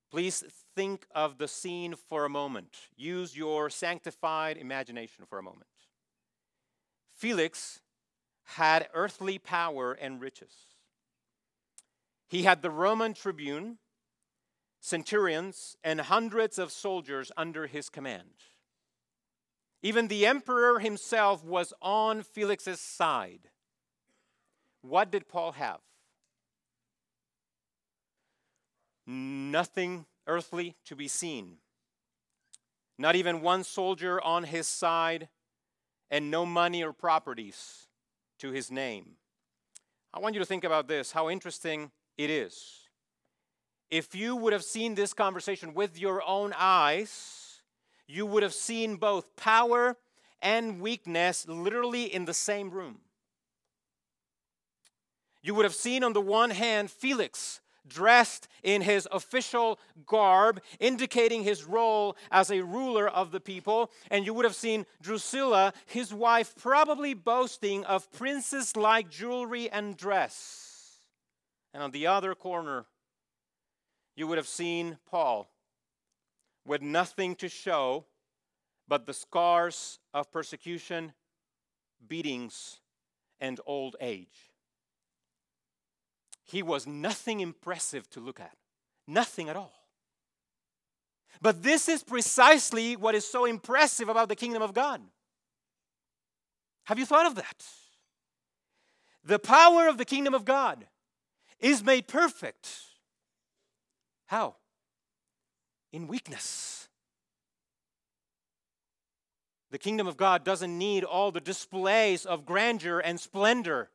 Please 0.10 0.43
think 0.75 1.06
of 1.13 1.38
the 1.38 1.47
scene 1.47 1.95
for 1.95 2.23
a 2.23 2.30
moment. 2.30 2.77
Use 2.95 3.36
your 3.36 3.69
sanctified 3.69 4.58
imagination 4.58 5.25
for 5.27 5.38
a 5.38 5.43
moment. 5.43 5.67
Felix 7.13 7.82
had 8.43 8.88
earthly 8.93 9.38
power 9.38 9.91
and 9.91 10.21
riches. 10.21 10.53
He 12.30 12.43
had 12.43 12.62
the 12.62 12.69
Roman 12.69 13.13
tribune, 13.13 13.80
centurions, 14.80 15.75
and 15.84 15.99
hundreds 15.99 16.58
of 16.58 16.71
soldiers 16.71 17.32
under 17.36 17.67
his 17.67 17.89
command. 17.89 18.30
Even 19.83 20.07
the 20.07 20.25
emperor 20.25 20.79
himself 20.79 21.43
was 21.43 21.73
on 21.81 22.23
Felix's 22.23 22.79
side. 22.79 23.49
What 24.81 25.11
did 25.11 25.27
Paul 25.27 25.53
have? 25.53 25.79
Nothing 29.05 30.05
earthly 30.25 30.75
to 30.85 30.95
be 30.95 31.07
seen. 31.07 31.57
Not 32.97 33.15
even 33.15 33.41
one 33.41 33.63
soldier 33.63 34.19
on 34.21 34.43
his 34.43 34.67
side, 34.67 35.29
and 36.09 36.31
no 36.31 36.45
money 36.45 36.83
or 36.83 36.93
properties 36.93 37.87
to 38.39 38.51
his 38.51 38.71
name. 38.71 39.17
I 40.13 40.19
want 40.19 40.35
you 40.35 40.39
to 40.39 40.45
think 40.45 40.63
about 40.63 40.87
this 40.87 41.11
how 41.11 41.29
interesting 41.29 41.91
it 42.17 42.29
is. 42.29 42.89
If 43.89 44.15
you 44.15 44.35
would 44.35 44.53
have 44.53 44.63
seen 44.63 44.95
this 44.95 45.13
conversation 45.13 45.73
with 45.73 45.99
your 45.99 46.21
own 46.27 46.53
eyes, 46.57 47.46
you 48.08 48.26
would 48.26 48.43
have 48.43 48.54
seen 48.54 48.96
both 48.96 49.36
power 49.36 49.98
and 50.41 50.80
weakness 50.80 51.48
literally 51.48 52.04
in 52.04 52.26
the 52.26 52.34
same 52.34 52.70
room. 52.70 53.00
You 55.41 55.54
would 55.56 55.65
have 55.65 55.76
seen, 55.76 56.04
on 56.04 56.13
the 56.13 56.22
one 56.22 56.50
hand, 56.50 56.89
Felix 56.89 57.62
dressed 57.88 58.48
in 58.63 58.82
his 58.82 59.08
official 59.12 59.80
garb, 60.06 60.62
indicating 60.80 61.43
his 61.43 61.63
role 61.63 62.17
as 62.32 62.52
a 62.52 62.62
ruler 62.62 63.08
of 63.08 63.32
the 63.32 63.39
people. 63.39 63.91
And 64.12 64.26
you 64.26 64.34
would 64.34 64.46
have 64.46 64.56
seen 64.56 64.86
Drusilla, 65.02 65.74
his 65.86 66.13
wife, 66.13 66.54
probably 66.58 67.13
boasting 67.13 67.86
of 67.86 68.12
princess 68.12 68.76
like 68.76 69.10
jewelry 69.10 69.70
and 69.70 69.96
dress. 69.96 71.00
And 71.74 71.82
on 71.82 71.91
the 71.91 72.08
other 72.08 72.36
corner, 72.36 72.86
you 74.15 74.28
would 74.28 74.38
have 74.38 74.48
seen 74.48 74.98
Paul 75.10 75.50
with 76.67 76.82
nothing 76.82 77.34
to 77.38 77.47
show 77.47 78.06
but 78.88 79.06
the 79.06 79.13
scars 79.13 79.99
of 80.13 80.32
persecution, 80.32 81.13
beatings, 82.08 82.80
and 83.39 83.60
old 83.65 83.95
age. 84.01 84.51
He 86.43 86.62
was 86.62 86.86
nothing 86.86 87.39
impressive 87.39 88.10
to 88.12 88.19
look 88.19 88.39
at, 88.39 88.56
nothing 89.08 89.49
at 89.49 89.56
all. 89.56 89.73
But 91.41 91.63
this 91.63 91.88
is 91.88 92.03
precisely 92.03 92.95
what 92.95 93.15
is 93.15 93.25
so 93.25 93.45
impressive 93.45 94.10
about 94.10 94.30
the 94.30 94.36
kingdom 94.36 94.62
of 94.62 94.73
God. 94.73 95.01
Have 96.86 96.99
you 96.99 97.06
thought 97.06 97.25
of 97.25 97.36
that? 97.36 97.65
The 99.23 99.39
power 99.39 99.88
of 99.88 99.97
the 99.97 100.06
kingdom 100.06 100.34
of 100.34 100.45
God 100.45 100.88
is 101.60 101.84
made 101.84 102.08
perfect. 102.08 102.69
How? 104.27 104.56
In 105.91 106.08
weakness. 106.08 106.88
The 109.69 109.78
kingdom 109.78 110.08
of 110.08 110.17
God 110.17 110.43
doesn't 110.43 110.78
need 110.78 111.04
all 111.04 111.32
the 111.32 111.41
displays 111.41 112.26
of 112.26 112.45
grandeur 112.45 113.00
and 113.00 113.19
splendor. 113.19 113.89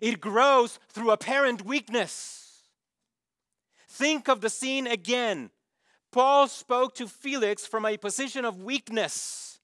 It 0.00 0.20
grows 0.20 0.78
through 0.88 1.10
apparent 1.10 1.64
weakness. 1.64 2.62
Think 3.88 4.28
of 4.28 4.40
the 4.40 4.50
scene 4.50 4.86
again. 4.86 5.50
Paul 6.12 6.48
spoke 6.48 6.94
to 6.96 7.08
Felix 7.08 7.66
from 7.66 7.84
a 7.84 7.96
position 7.96 8.44
of 8.44 8.62
weakness, 8.62 9.60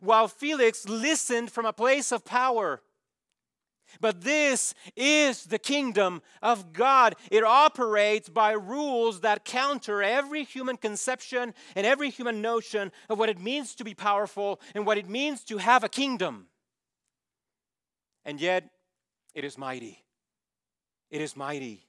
while 0.00 0.28
Felix 0.28 0.88
listened 0.88 1.50
from 1.50 1.66
a 1.66 1.72
place 1.72 2.12
of 2.12 2.24
power. 2.24 2.82
But 4.00 4.22
this 4.22 4.74
is 4.96 5.44
the 5.44 5.58
kingdom 5.58 6.22
of 6.42 6.72
God. 6.72 7.16
It 7.30 7.44
operates 7.44 8.28
by 8.28 8.52
rules 8.52 9.20
that 9.20 9.44
counter 9.44 10.02
every 10.02 10.44
human 10.44 10.76
conception 10.76 11.54
and 11.74 11.86
every 11.86 12.10
human 12.10 12.40
notion 12.40 12.92
of 13.08 13.18
what 13.18 13.28
it 13.28 13.40
means 13.40 13.74
to 13.76 13.84
be 13.84 13.94
powerful 13.94 14.60
and 14.74 14.86
what 14.86 14.98
it 14.98 15.08
means 15.08 15.44
to 15.44 15.58
have 15.58 15.84
a 15.84 15.88
kingdom. 15.88 16.48
And 18.24 18.40
yet, 18.40 18.70
it 19.34 19.44
is 19.44 19.56
mighty. 19.56 20.04
It 21.10 21.20
is 21.20 21.36
mighty. 21.36 21.86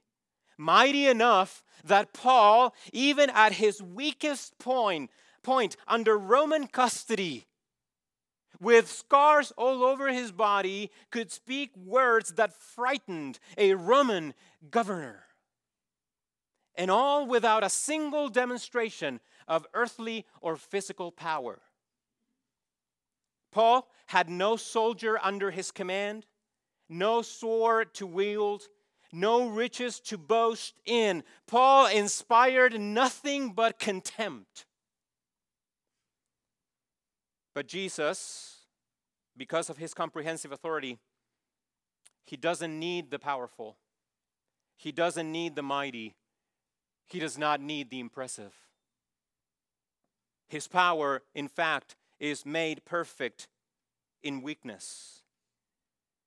Mighty 0.56 1.06
enough 1.06 1.62
that 1.84 2.12
Paul, 2.12 2.74
even 2.92 3.30
at 3.30 3.52
his 3.52 3.82
weakest 3.82 4.58
point, 4.58 5.10
point 5.42 5.76
under 5.88 6.18
Roman 6.18 6.66
custody, 6.66 7.46
with 8.60 8.90
scars 8.90 9.52
all 9.56 9.82
over 9.82 10.08
his 10.08 10.32
body, 10.32 10.90
could 11.10 11.32
speak 11.32 11.70
words 11.76 12.34
that 12.34 12.52
frightened 12.52 13.38
a 13.56 13.74
Roman 13.74 14.34
governor. 14.70 15.24
And 16.74 16.90
all 16.90 17.26
without 17.26 17.64
a 17.64 17.70
single 17.70 18.28
demonstration 18.28 19.20
of 19.48 19.66
earthly 19.74 20.26
or 20.40 20.56
physical 20.56 21.10
power. 21.10 21.60
Paul 23.50 23.88
had 24.06 24.28
no 24.28 24.56
soldier 24.56 25.18
under 25.22 25.50
his 25.50 25.70
command, 25.70 26.26
no 26.88 27.22
sword 27.22 27.94
to 27.94 28.06
wield, 28.06 28.62
no 29.12 29.48
riches 29.48 30.00
to 30.00 30.18
boast 30.18 30.74
in. 30.84 31.24
Paul 31.46 31.86
inspired 31.86 32.80
nothing 32.80 33.52
but 33.52 33.78
contempt. 33.78 34.66
But 37.54 37.66
Jesus, 37.66 38.58
because 39.36 39.70
of 39.70 39.78
his 39.78 39.94
comprehensive 39.94 40.52
authority, 40.52 40.98
he 42.24 42.36
doesn't 42.36 42.78
need 42.78 43.10
the 43.10 43.18
powerful, 43.18 43.76
he 44.76 44.92
doesn't 44.92 45.30
need 45.30 45.56
the 45.56 45.62
mighty, 45.62 46.14
he 47.06 47.18
does 47.18 47.36
not 47.36 47.60
need 47.60 47.90
the 47.90 48.00
impressive. 48.00 48.54
His 50.48 50.68
power, 50.68 51.22
in 51.34 51.48
fact, 51.48 51.96
is 52.18 52.44
made 52.44 52.84
perfect 52.84 53.48
in 54.22 54.42
weakness. 54.42 55.22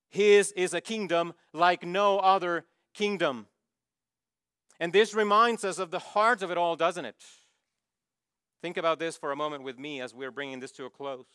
His 0.09 0.51
is 0.53 0.73
a 0.73 0.81
kingdom 0.81 1.33
like 1.53 1.85
no 1.85 2.19
other 2.19 2.65
kingdom. 2.93 3.47
And 4.79 4.93
this 4.93 5.13
reminds 5.13 5.63
us 5.63 5.79
of 5.79 5.91
the 5.91 5.99
heart 5.99 6.41
of 6.41 6.51
it 6.51 6.57
all, 6.57 6.75
doesn't 6.75 7.05
it? 7.05 7.15
Think 8.63 8.77
about 8.77 8.97
this 8.97 9.17
for 9.17 9.33
a 9.33 9.35
moment 9.35 9.65
with 9.65 9.77
me 9.77 9.99
as 9.99 10.13
we're 10.13 10.31
bringing 10.31 10.61
this 10.61 10.71
to 10.71 10.85
a 10.85 10.89
close. 10.89 11.25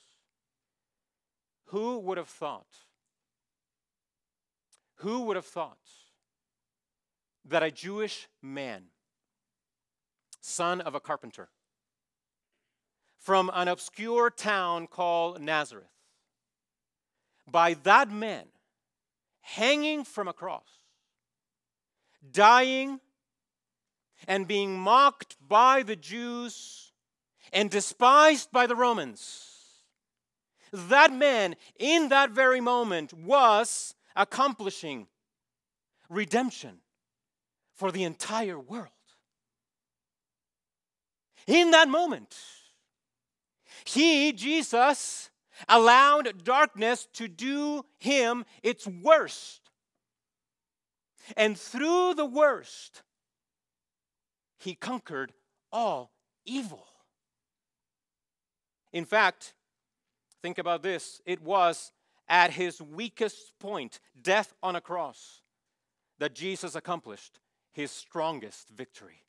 Who 1.67 1.99
would 1.99 2.17
have 2.17 2.27
thought? 2.27 2.65
Who 5.01 5.25
would 5.25 5.37
have 5.37 5.45
thought 5.45 5.77
that 7.45 7.63
a 7.63 7.71
Jewish 7.71 8.29
man, 8.41 8.85
son 10.41 10.81
of 10.81 10.95
a 10.95 11.01
carpenter, 11.01 11.51
from 13.19 13.51
an 13.53 13.69
obscure 13.69 14.31
town 14.31 14.87
called 14.87 15.39
Nazareth, 15.39 15.93
by 17.47 17.75
that 17.75 18.11
man 18.11 18.47
hanging 19.43 20.03
from 20.03 20.29
a 20.29 20.33
cross, 20.33 20.81
dying 22.33 23.01
and 24.27 24.49
being 24.49 24.79
mocked 24.79 25.37
by 25.47 25.83
the 25.83 25.95
Jews 25.95 26.88
and 27.53 27.71
despised 27.71 28.51
by 28.53 28.67
the 28.67 28.77
Romans. 28.77 29.45
That 30.73 31.13
man, 31.13 31.57
in 31.79 32.09
that 32.11 32.31
very 32.31 32.61
moment, 32.61 33.13
was 33.13 33.95
accomplishing 34.15 35.07
redemption 36.09 36.79
for 37.75 37.93
the 37.93 38.05
entire 38.05 38.59
world. 38.59 38.89
In 41.47 41.71
that 41.71 41.89
moment, 41.89 42.37
he, 43.85 44.33
Jesus, 44.33 45.31
allowed 45.69 46.45
darkness 46.45 47.09
to 47.15 47.29
do 47.29 47.85
him 47.99 48.45
its 48.63 48.87
worst. 48.87 49.71
And 51.37 51.59
through 51.59 52.15
the 52.15 52.27
worst, 52.27 53.03
he 54.59 54.75
conquered 54.75 55.33
all 55.73 56.13
evil. 56.45 56.87
In 58.93 59.05
fact, 59.05 59.55
think 60.43 60.59
about 60.59 60.83
this 60.83 61.21
it 61.27 61.43
was 61.43 61.93
at 62.29 62.53
his 62.53 62.81
weakest 62.83 63.59
point, 63.59 64.01
death 64.21 64.55
on 64.63 64.77
a 64.77 64.81
cross, 64.81 65.43
that 66.19 66.35
Jesus 66.35 66.75
accomplished 66.75 67.41
his 67.73 67.91
strongest 67.91 68.69
victory 68.71 69.23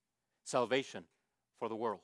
salvation 0.44 1.06
for 1.60 1.70
the 1.70 1.76
world. 1.76 2.02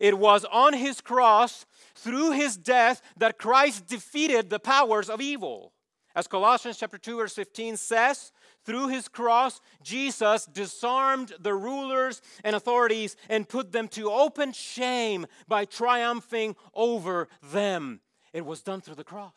It 0.00 0.18
was 0.18 0.44
on 0.44 0.74
his 0.74 1.00
cross, 1.00 1.66
through 1.94 2.32
his 2.32 2.56
death, 2.56 3.02
that 3.16 3.38
Christ 3.38 3.86
defeated 3.86 4.48
the 4.48 4.60
powers 4.60 5.10
of 5.10 5.20
evil. 5.20 5.72
As 6.14 6.26
Colossians 6.26 6.78
chapter 6.78 6.98
2 6.98 7.16
verse 7.16 7.34
15 7.34 7.76
says, 7.76 8.32
through 8.64 8.88
his 8.88 9.08
cross, 9.08 9.60
Jesus 9.82 10.44
disarmed 10.46 11.32
the 11.40 11.54
rulers 11.54 12.20
and 12.44 12.54
authorities 12.54 13.16
and 13.28 13.48
put 13.48 13.72
them 13.72 13.88
to 13.88 14.10
open 14.10 14.52
shame 14.52 15.26
by 15.48 15.64
triumphing 15.64 16.56
over 16.74 17.28
them. 17.42 18.00
It 18.32 18.44
was 18.44 18.62
done 18.62 18.80
through 18.80 18.96
the 18.96 19.04
cross. 19.04 19.32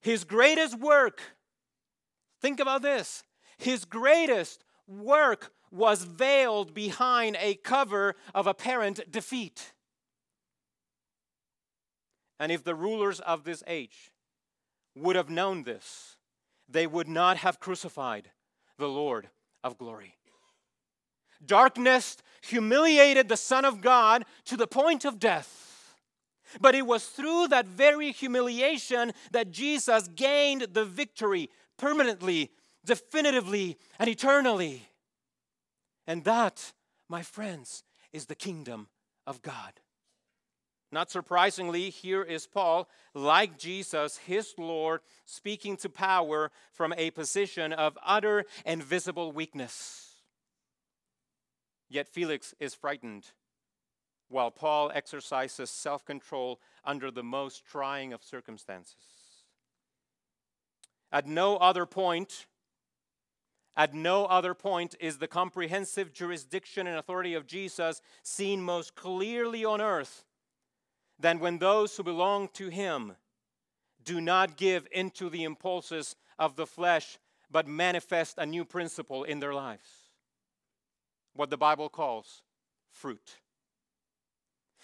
His 0.00 0.24
greatest 0.24 0.78
work, 0.78 1.20
think 2.40 2.58
about 2.60 2.82
this, 2.82 3.22
his 3.58 3.84
greatest 3.84 4.64
work 4.86 5.52
was 5.70 6.04
veiled 6.04 6.74
behind 6.74 7.36
a 7.38 7.54
cover 7.54 8.16
of 8.34 8.46
apparent 8.46 9.10
defeat. 9.10 9.72
And 12.38 12.50
if 12.50 12.64
the 12.64 12.74
rulers 12.74 13.20
of 13.20 13.44
this 13.44 13.62
age 13.66 14.10
would 14.96 15.14
have 15.14 15.28
known 15.28 15.64
this, 15.64 16.09
they 16.70 16.86
would 16.86 17.08
not 17.08 17.38
have 17.38 17.60
crucified 17.60 18.30
the 18.78 18.88
Lord 18.88 19.28
of 19.62 19.78
glory. 19.78 20.16
Darkness 21.44 22.16
humiliated 22.42 23.28
the 23.28 23.36
Son 23.36 23.64
of 23.64 23.80
God 23.80 24.24
to 24.46 24.56
the 24.56 24.66
point 24.66 25.04
of 25.04 25.18
death. 25.18 25.94
But 26.60 26.74
it 26.74 26.86
was 26.86 27.06
through 27.06 27.48
that 27.48 27.66
very 27.66 28.12
humiliation 28.12 29.12
that 29.30 29.50
Jesus 29.50 30.08
gained 30.08 30.68
the 30.72 30.84
victory 30.84 31.48
permanently, 31.78 32.50
definitively, 32.84 33.78
and 33.98 34.08
eternally. 34.08 34.88
And 36.06 36.24
that, 36.24 36.72
my 37.08 37.22
friends, 37.22 37.84
is 38.12 38.26
the 38.26 38.34
kingdom 38.34 38.88
of 39.26 39.42
God. 39.42 39.80
Not 40.92 41.10
surprisingly, 41.10 41.88
here 41.90 42.22
is 42.22 42.46
Paul, 42.46 42.88
like 43.14 43.58
Jesus, 43.58 44.16
his 44.18 44.54
Lord, 44.58 45.00
speaking 45.24 45.76
to 45.78 45.88
power 45.88 46.50
from 46.72 46.92
a 46.96 47.12
position 47.12 47.72
of 47.72 47.96
utter 48.04 48.44
and 48.64 48.82
visible 48.82 49.30
weakness. 49.30 50.16
Yet 51.88 52.08
Felix 52.08 52.54
is 52.58 52.74
frightened, 52.74 53.26
while 54.28 54.50
Paul 54.50 54.90
exercises 54.92 55.70
self 55.70 56.04
control 56.04 56.60
under 56.84 57.10
the 57.10 57.22
most 57.22 57.64
trying 57.64 58.12
of 58.12 58.24
circumstances. 58.24 58.96
At 61.12 61.26
no 61.26 61.56
other 61.56 61.86
point 61.86 62.46
at 63.76 63.94
no 63.94 64.26
other 64.26 64.52
point 64.52 64.94
is 65.00 65.18
the 65.18 65.28
comprehensive 65.28 66.12
jurisdiction 66.12 66.86
and 66.86 66.98
authority 66.98 67.34
of 67.34 67.46
Jesus 67.46 68.02
seen 68.22 68.60
most 68.60 68.94
clearly 68.94 69.64
on 69.64 69.80
earth 69.80 70.24
than 71.20 71.38
when 71.38 71.58
those 71.58 71.96
who 71.96 72.02
belong 72.02 72.48
to 72.54 72.68
him 72.68 73.12
do 74.04 74.20
not 74.20 74.56
give 74.56 74.88
into 74.90 75.28
the 75.28 75.44
impulses 75.44 76.16
of 76.38 76.56
the 76.56 76.66
flesh 76.66 77.18
but 77.50 77.66
manifest 77.66 78.38
a 78.38 78.46
new 78.46 78.64
principle 78.64 79.24
in 79.24 79.40
their 79.40 79.52
lives. 79.52 79.88
What 81.34 81.50
the 81.50 81.56
Bible 81.56 81.88
calls 81.88 82.42
fruit. 82.92 83.36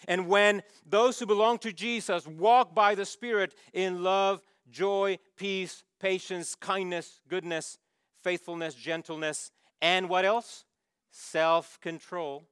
And 0.09 0.29
when 0.29 0.63
those 0.85 1.19
who 1.19 1.27
belong 1.27 1.59
to 1.59 1.73
Jesus 1.73 2.27
walk 2.27 2.75
by 2.75 2.95
the 2.95 3.07
Spirit 3.07 3.55
in 3.73 4.03
love, 4.03 4.43
joy, 4.71 5.19
peace, 5.37 5.85
patience, 6.01 6.55
kindness, 6.55 7.21
goodness, 7.29 7.79
faithfulness, 8.23 8.75
gentleness, 8.75 9.51
and 9.81 10.09
what 10.09 10.25
else? 10.25 10.65
Self 11.11 11.81
control. 11.81 12.45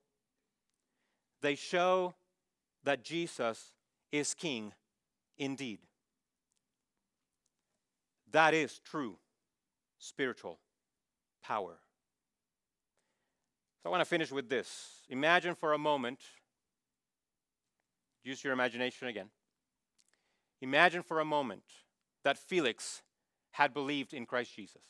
They 1.42 1.54
show 1.54 2.14
that 2.84 3.04
Jesus 3.04 3.73
is 4.14 4.32
King 4.32 4.72
indeed. 5.36 5.80
That 8.30 8.54
is 8.54 8.78
true 8.78 9.16
spiritual 9.98 10.60
power. 11.42 11.80
So 13.82 13.88
I 13.88 13.90
want 13.90 14.02
to 14.02 14.04
finish 14.04 14.30
with 14.30 14.48
this. 14.48 15.02
Imagine 15.08 15.56
for 15.56 15.72
a 15.72 15.78
moment, 15.78 16.20
use 18.22 18.44
your 18.44 18.52
imagination 18.52 19.08
again. 19.08 19.30
Imagine 20.62 21.02
for 21.02 21.18
a 21.18 21.24
moment 21.24 21.64
that 22.22 22.38
Felix 22.38 23.02
had 23.50 23.74
believed 23.74 24.14
in 24.14 24.26
Christ 24.26 24.54
Jesus. 24.54 24.82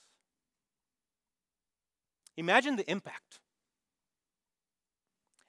Imagine 2.36 2.76
the 2.76 2.90
impact. 2.90 3.40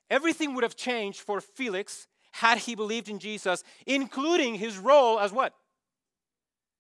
Everything 0.09 0.53
would 0.53 0.63
have 0.63 0.77
changed 0.77 1.19
for 1.19 1.41
Felix 1.41 2.07
had 2.39 2.57
he 2.57 2.75
believed 2.75 3.07
in 3.07 3.17
Jesus, 3.17 3.63
including 3.85 4.55
his 4.55 4.77
role 4.77 5.19
as 5.19 5.31
what? 5.31 5.53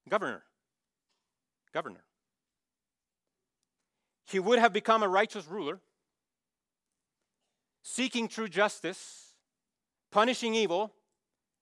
Governor. 0.09 0.43
Governor. 1.73 2.03
He 4.25 4.37
would 4.39 4.59
have 4.59 4.73
become 4.73 5.01
a 5.01 5.07
righteous 5.07 5.47
ruler, 5.47 5.79
seeking 7.83 8.27
true 8.27 8.49
justice, 8.49 9.33
punishing 10.11 10.55
evil, 10.55 10.91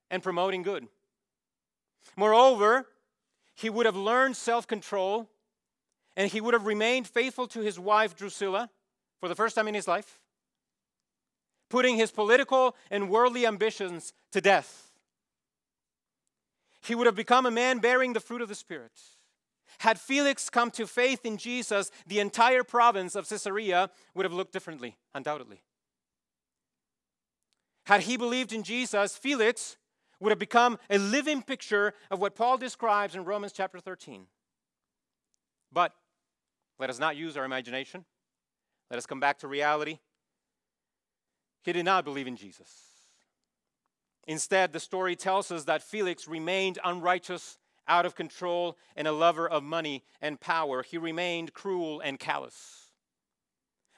and 0.09 0.23
promoting 0.23 0.63
good. 0.63 0.87
Moreover, 2.15 2.87
he 3.53 3.69
would 3.69 3.85
have 3.85 3.95
learned 3.95 4.35
self 4.35 4.65
control 4.65 5.29
and 6.17 6.31
he 6.31 6.41
would 6.41 6.55
have 6.55 6.65
remained 6.65 7.07
faithful 7.07 7.47
to 7.47 7.61
his 7.61 7.79
wife 7.79 8.15
Drusilla 8.15 8.71
for 9.19 9.29
the 9.29 9.35
first 9.35 9.55
time 9.55 9.67
in 9.67 9.75
his 9.75 9.87
life, 9.87 10.19
putting 11.73 11.97
his 11.97 12.11
political 12.11 12.75
and 12.91 13.09
worldly 13.09 13.47
ambitions 13.47 14.13
to 14.31 14.39
death. 14.39 14.91
He 16.83 16.93
would 16.93 17.07
have 17.07 17.15
become 17.15 17.47
a 17.47 17.51
man 17.51 17.79
bearing 17.79 18.13
the 18.13 18.19
fruit 18.19 18.43
of 18.43 18.47
the 18.47 18.53
Spirit. 18.53 18.91
Had 19.79 19.99
Felix 19.99 20.51
come 20.51 20.69
to 20.69 20.85
faith 20.85 21.25
in 21.25 21.35
Jesus, 21.35 21.89
the 22.05 22.19
entire 22.19 22.63
province 22.63 23.15
of 23.15 23.27
Caesarea 23.27 23.89
would 24.13 24.23
have 24.23 24.33
looked 24.33 24.53
differently, 24.53 24.97
undoubtedly. 25.15 25.63
Had 27.87 28.01
he 28.01 28.17
believed 28.17 28.53
in 28.53 28.61
Jesus, 28.61 29.17
Felix 29.17 29.77
would 30.19 30.29
have 30.29 30.37
become 30.37 30.77
a 30.91 30.99
living 30.99 31.41
picture 31.41 31.95
of 32.11 32.19
what 32.19 32.35
Paul 32.35 32.59
describes 32.59 33.15
in 33.15 33.25
Romans 33.25 33.51
chapter 33.51 33.79
13. 33.79 34.27
But 35.71 35.91
let 36.77 36.91
us 36.91 36.99
not 36.99 37.15
use 37.15 37.35
our 37.35 37.45
imagination. 37.45 38.05
Let 38.91 38.99
us 38.99 39.07
come 39.07 39.19
back 39.19 39.39
to 39.39 39.47
reality. 39.47 39.97
He 41.63 41.73
did 41.73 41.85
not 41.85 42.05
believe 42.05 42.27
in 42.27 42.35
Jesus. 42.35 42.69
Instead, 44.27 44.71
the 44.71 44.79
story 44.79 45.15
tells 45.15 45.51
us 45.51 45.65
that 45.65 45.83
Felix 45.83 46.27
remained 46.27 46.79
unrighteous 46.83 47.57
out 47.87 48.05
of 48.05 48.15
control, 48.15 48.77
and 48.95 49.07
a 49.07 49.11
lover 49.11 49.47
of 49.47 49.63
money 49.63 50.03
and 50.21 50.39
power. 50.39 50.83
He 50.83 50.97
remained 50.97 51.53
cruel 51.53 51.99
and 51.99 52.19
callous. 52.19 52.91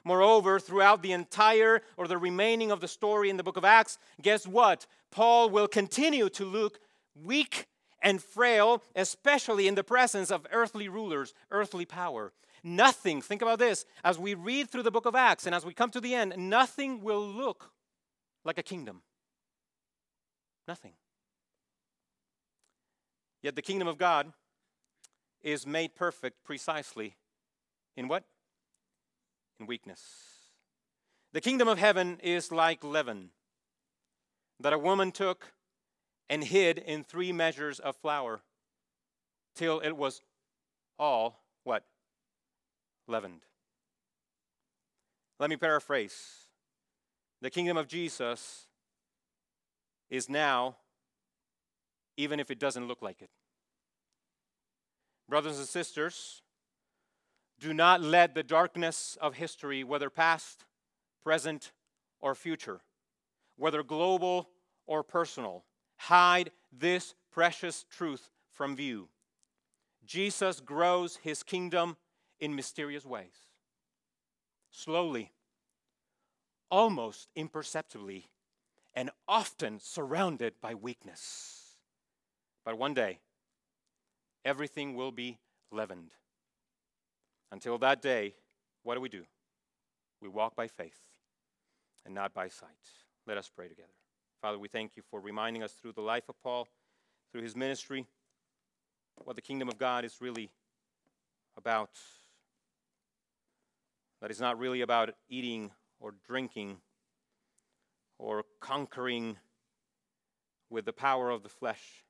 Moreover, 0.03 0.59
throughout 0.59 1.01
the 1.01 1.13
entire 1.13 1.82
or 1.97 2.07
the 2.07 2.18
remaining 2.18 2.72
of 2.72 2.80
the 2.80 2.88
story 2.88 3.30
in 3.30 3.38
the 3.38 3.43
book 3.43 3.57
of 3.57 3.66
Acts, 3.66 3.97
guess 4.22 4.45
what? 4.45 4.86
Paul 5.11 5.49
will 5.49 5.68
continue 5.68 6.30
to 6.30 6.45
look 6.45 6.80
weak 7.24 7.68
and 8.01 8.22
frail, 8.22 8.84
especially 8.95 9.68
in 9.68 9.76
the 9.76 9.84
presence 9.84 10.30
of 10.30 10.45
earthly 10.51 10.88
rulers, 10.88 11.34
earthly 11.49 11.86
power. 11.86 12.34
Nothing, 12.68 13.22
think 13.22 13.43
about 13.43 13.59
this, 13.59 13.86
as 14.03 14.18
we 14.18 14.34
read 14.34 14.72
through 14.72 14.82
the 14.82 14.89
book 14.89 15.05
of 15.05 15.13
Acts 15.13 15.45
and 15.45 15.53
as 15.53 15.63
we 15.63 15.72
come 15.72 15.91
to 15.91 16.01
the 16.01 16.16
end, 16.16 16.34
nothing 16.36 17.03
will 17.03 17.24
look 17.24 17.70
like 18.43 18.57
a 18.57 18.63
kingdom. 18.63 19.03
Nothing. 20.68 20.93
Yet 23.43 23.55
the 23.55 23.61
kingdom 23.61 23.88
of 23.88 23.99
God 23.99 24.34
is 25.43 25.68
made 25.68 25.93
perfect 25.93 26.43
precisely 26.43 27.18
in 27.95 28.07
what? 28.07 28.24
In 29.59 29.68
weakness. 29.68 30.01
The 31.34 31.41
kingdom 31.41 31.68
of 31.68 31.78
heaven 31.78 32.18
is 32.24 32.51
like 32.51 32.84
leaven 32.84 33.30
that 34.59 34.74
a 34.74 34.80
woman 34.80 35.11
took 35.11 35.53
and 36.32 36.43
hid 36.43 36.80
in 36.80 37.03
three 37.03 37.32
measures 37.32 37.80
of 37.80 37.95
flour 37.95 38.41
till 39.55 39.82
it 39.82 39.91
was 39.91 40.24
all 40.97 41.43
what? 41.63 41.84
Leavened. 43.08 43.41
Let 45.39 45.49
me 45.49 45.58
paraphrase. 45.58 46.16
The 47.41 47.49
kingdom 47.49 47.78
of 47.78 47.88
Jesus 47.88 48.68
is 50.10 50.30
now, 50.30 50.78
even 52.18 52.39
if 52.39 52.49
it 52.49 52.60
doesn't 52.60 52.88
look 52.88 53.01
like 53.01 53.22
it. 53.22 53.30
Brothers 55.28 55.58
and 55.58 55.68
sisters, 55.68 56.41
do 57.60 57.74
not 57.74 58.01
let 58.01 58.36
the 58.36 58.43
darkness 58.43 59.18
of 59.22 59.36
history, 59.36 59.84
whether 59.84 60.10
past, 60.10 60.66
present, 61.24 61.72
or 62.20 62.36
future, 62.36 62.82
whether 63.58 63.84
global 63.84 64.49
or 64.86 65.03
personal, 65.03 65.66
hide 65.97 66.51
this 66.72 67.16
precious 67.32 67.86
truth 67.89 68.30
from 68.51 68.76
view. 68.76 69.10
Jesus 70.06 70.60
grows 70.60 71.18
his 71.18 71.43
kingdom 71.43 71.97
in 72.40 72.56
mysterious 72.56 73.06
ways. 73.06 73.48
Slowly, 74.72 75.32
almost 76.70 77.30
imperceptibly, 77.36 78.28
and 78.94 79.10
often 79.28 79.80
surrounded 79.80 80.54
by 80.62 80.74
weakness. 80.74 81.76
But 82.64 82.78
one 82.78 82.94
day, 82.94 83.20
everything 84.44 84.96
will 84.96 85.12
be 85.12 85.40
leavened. 85.72 86.12
Until 87.52 87.78
that 87.80 88.02
day, 88.02 88.36
what 88.84 88.96
do 88.96 89.02
we 89.02 89.10
do? 89.10 89.24
We 90.22 90.30
walk 90.30 90.56
by 90.56 90.68
faith 90.68 91.00
and 92.06 92.16
not 92.16 92.34
by 92.34 92.48
sight. 92.48 92.70
Let 93.28 93.38
us 93.38 93.50
pray 93.54 93.68
together. 93.68 93.88
Father, 94.42 94.60
we 94.60 94.68
thank 94.68 94.92
you 94.96 95.04
for 95.10 95.20
reminding 95.20 95.64
us 95.64 95.74
through 95.74 95.94
the 95.94 96.02
life 96.02 96.30
of 96.30 96.42
Paul, 96.42 96.68
through 97.32 97.42
his 97.42 97.56
ministry, 97.56 98.06
what 99.24 99.36
the 99.36 99.42
kingdom 99.42 99.68
of 99.68 99.78
God 99.78 100.06
is 100.06 100.18
really 100.20 100.50
about. 101.58 101.92
That 104.22 104.32
is 104.32 104.39
not 104.39 104.57
really 104.57 104.82
about 104.82 105.11
eating 105.30 105.72
or 105.99 106.13
drinking 106.28 106.78
or 108.18 108.43
conquering 108.59 109.38
with 110.70 110.86
the 110.86 110.93
power 110.93 111.30
of 111.30 111.43
the 111.43 111.49
flesh, 111.49 112.03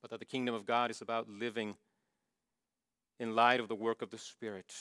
but 0.00 0.10
that 0.10 0.20
the 0.20 0.26
kingdom 0.26 0.54
of 0.54 0.66
God 0.66 0.90
is 0.90 1.00
about 1.00 1.28
living 1.28 1.76
in 3.20 3.34
light 3.34 3.60
of 3.60 3.68
the 3.68 3.74
work 3.74 4.02
of 4.02 4.10
the 4.10 4.18
Spirit. 4.18 4.72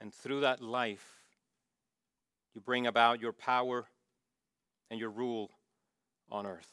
And 0.00 0.12
through 0.12 0.40
that 0.40 0.60
life, 0.60 1.16
you 2.54 2.60
bring 2.60 2.86
about 2.86 3.20
your 3.20 3.32
power 3.32 3.86
and 4.90 4.98
your 4.98 5.10
rule 5.10 5.50
on 6.30 6.46
earth. 6.46 6.70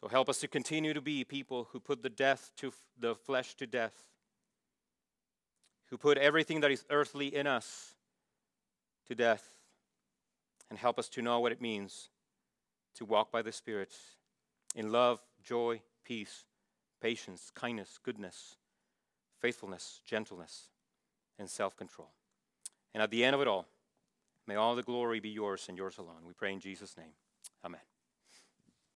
So 0.00 0.08
help 0.08 0.28
us 0.28 0.38
to 0.40 0.48
continue 0.48 0.94
to 0.94 1.00
be 1.00 1.24
people 1.24 1.68
who 1.72 1.80
put 1.80 2.02
the 2.02 2.10
death 2.10 2.50
to 2.56 2.72
the 2.98 3.14
flesh 3.14 3.54
to 3.56 3.66
death 3.66 4.11
who 5.92 5.98
put 5.98 6.16
everything 6.16 6.60
that 6.60 6.70
is 6.70 6.86
earthly 6.88 7.36
in 7.36 7.46
us 7.46 7.94
to 9.06 9.14
death, 9.14 9.46
and 10.70 10.78
help 10.78 10.98
us 10.98 11.06
to 11.10 11.20
know 11.20 11.38
what 11.38 11.52
it 11.52 11.60
means 11.60 12.08
to 12.94 13.04
walk 13.04 13.30
by 13.30 13.42
the 13.42 13.52
Spirit 13.52 13.92
in 14.74 14.90
love, 14.90 15.20
joy, 15.44 15.82
peace, 16.02 16.44
patience, 17.02 17.52
kindness, 17.54 17.98
goodness, 18.02 18.56
faithfulness, 19.38 20.00
gentleness, 20.06 20.68
and 21.38 21.50
self 21.50 21.76
control. 21.76 22.08
And 22.94 23.02
at 23.02 23.10
the 23.10 23.22
end 23.22 23.34
of 23.34 23.42
it 23.42 23.46
all, 23.46 23.66
may 24.46 24.54
all 24.54 24.74
the 24.74 24.82
glory 24.82 25.20
be 25.20 25.28
yours 25.28 25.66
and 25.68 25.76
yours 25.76 25.98
alone. 25.98 26.24
We 26.26 26.32
pray 26.32 26.54
in 26.54 26.60
Jesus' 26.60 26.96
name. 26.96 27.12
Amen. 27.62 27.91